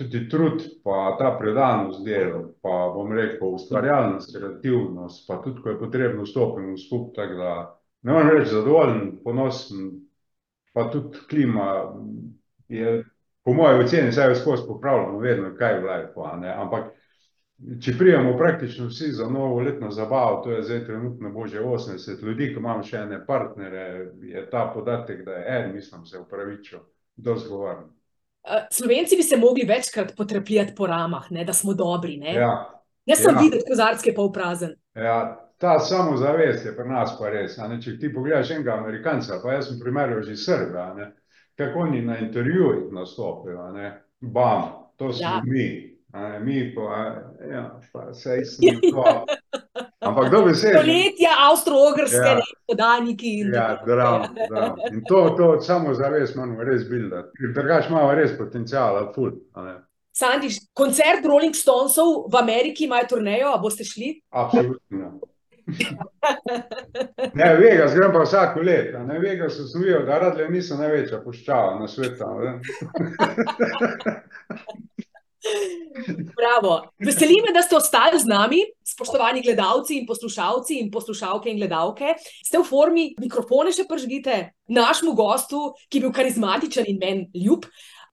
[0.00, 5.80] tudi trud pa ta predanost delu, pa bom rekel ustvarjalnost, kreativnost, pa tudi, ko je
[5.82, 7.52] potrebno, stopimo skupaj, tako da
[8.08, 9.92] ne morem reči zadovoljen, ponosen,
[10.72, 11.68] pa tudi klima
[12.72, 13.02] je
[13.46, 15.90] po moji oceni, saj jo skozi popravljamo vedno, kaj v
[16.26, 16.88] a ne, ampak
[17.80, 22.50] če pridemo praktično vsi za novoletno zabavo, to je zdaj trenutno bo že osemdeset ljudi,
[22.52, 23.84] ke imam še ene partnerje,
[24.32, 26.82] je ta podatek, da je en, mislim, se opravičil,
[27.16, 27.86] dosti govori.
[28.70, 32.34] Slovenci bi se mogli večkrat potrepljati po ramah, ne, da smo dobri, ne.
[32.34, 32.52] Ja.
[33.06, 34.74] Ne samo videti, kozarec, ki je polprazen.
[34.98, 39.54] Ja, ta samozavest je pri nas pa res, ne, če ti pogledaš enega Amerikanca, pa
[39.54, 41.12] jaz sem primerjal že Srbe, a ne,
[41.56, 44.02] kako oni na intervjujih nastopajo, a ne,
[44.96, 46.82] to smo mi, a ne, mi pa,
[47.52, 49.24] ja, pa saj smo to.
[50.00, 50.80] Ampak dobesedno.
[50.80, 54.76] Stoletja Avstro-Ogrske, ne, podaniki in Ja, bravo, bravo.
[54.92, 59.74] In to, to samozavest moramo res bildati, ker drugače imamo res potenciala ful, a ne.
[60.16, 64.14] Sandi, koncert Rolling Stonesov v Ameriki, imajo turnejo, a boste šli?
[64.30, 65.18] Absolutno.
[67.34, 68.98] Ne, Vegas grem pa vsako leto.
[69.06, 72.24] Ne, Vegas sem videl, da radle niso največja puščava na svetu.
[76.36, 76.72] Bravo.
[76.98, 82.14] Veseli me, da ste ostali z nami, spoštovani gledalci in poslušalci in poslušalke in gledalke.
[82.18, 84.40] Ste v formi, mikrofone še pržgite,
[84.70, 87.66] našemu gostu, ki je bil karizmatičen in meni ljub,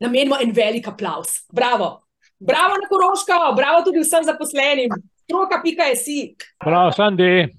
[0.03, 1.43] namenimo en velik aplaus.
[1.53, 1.99] Bravo.
[2.43, 4.91] Bravo na Koroško, bravo tudi vsem zaposlenim.
[5.33, 6.35] Stroka.si.
[6.59, 7.57] Prav, Sandi.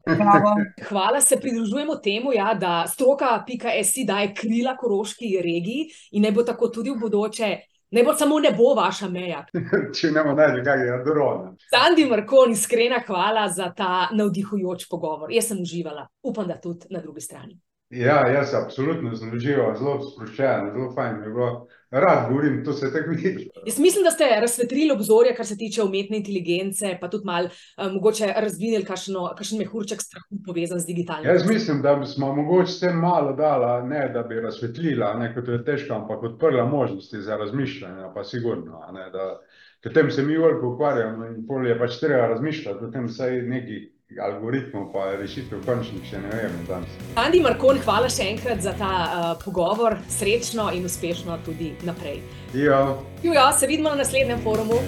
[0.88, 6.68] Hvala, se pridružujemo temu, ja, da stroka.si daje krila koroški regiji in naj bo tako
[6.68, 7.56] tudi v bodoče.
[7.90, 9.42] Ne bo samo nebo vaša meja.
[9.96, 11.50] Če ne bomo najti kakega drona.
[11.66, 15.34] Sandi Markon, iskrena hvala za ta navdihujoč pogovor.
[15.34, 17.58] Jaz sem uživala, upam, da tudi na drugi strani.
[17.90, 21.50] Ja, jaz absolutno sem užival, zelo sproščen, zelo fajn je bilo.
[21.90, 23.50] Rad govorim, to se tako vidi.
[23.66, 27.92] Jaz mislim, da ste razsvetlili obzorje, kar se tiče umetne inteligence, pa tudi malo um,
[27.94, 31.30] mogoče razvinili kakšno, kakšen mehurček strahu povezan z digitalnim.
[31.30, 35.48] Jaz mislim, da smo mogoče s tem malo dala, ne da bi razsvetlila, ne kot
[35.48, 38.80] je težko, ampak odprla možnosti za razmišljanje, pa sigurno.
[38.92, 39.40] Ne, da,
[39.82, 43.42] ker tem se mi veliko ukvarjamo in pol je pač treba razmišljati o tem, saj
[43.42, 46.98] neki algoritmov pa rešitev končnih še ne vemo danes.
[47.20, 52.22] Andi Markon, hvala še enkrat za ta uh, pogovor, srečno in uspešno tudi naprej.
[52.54, 52.96] Ja.
[53.22, 54.78] Jujo, se vidimo na naslednjem forumu.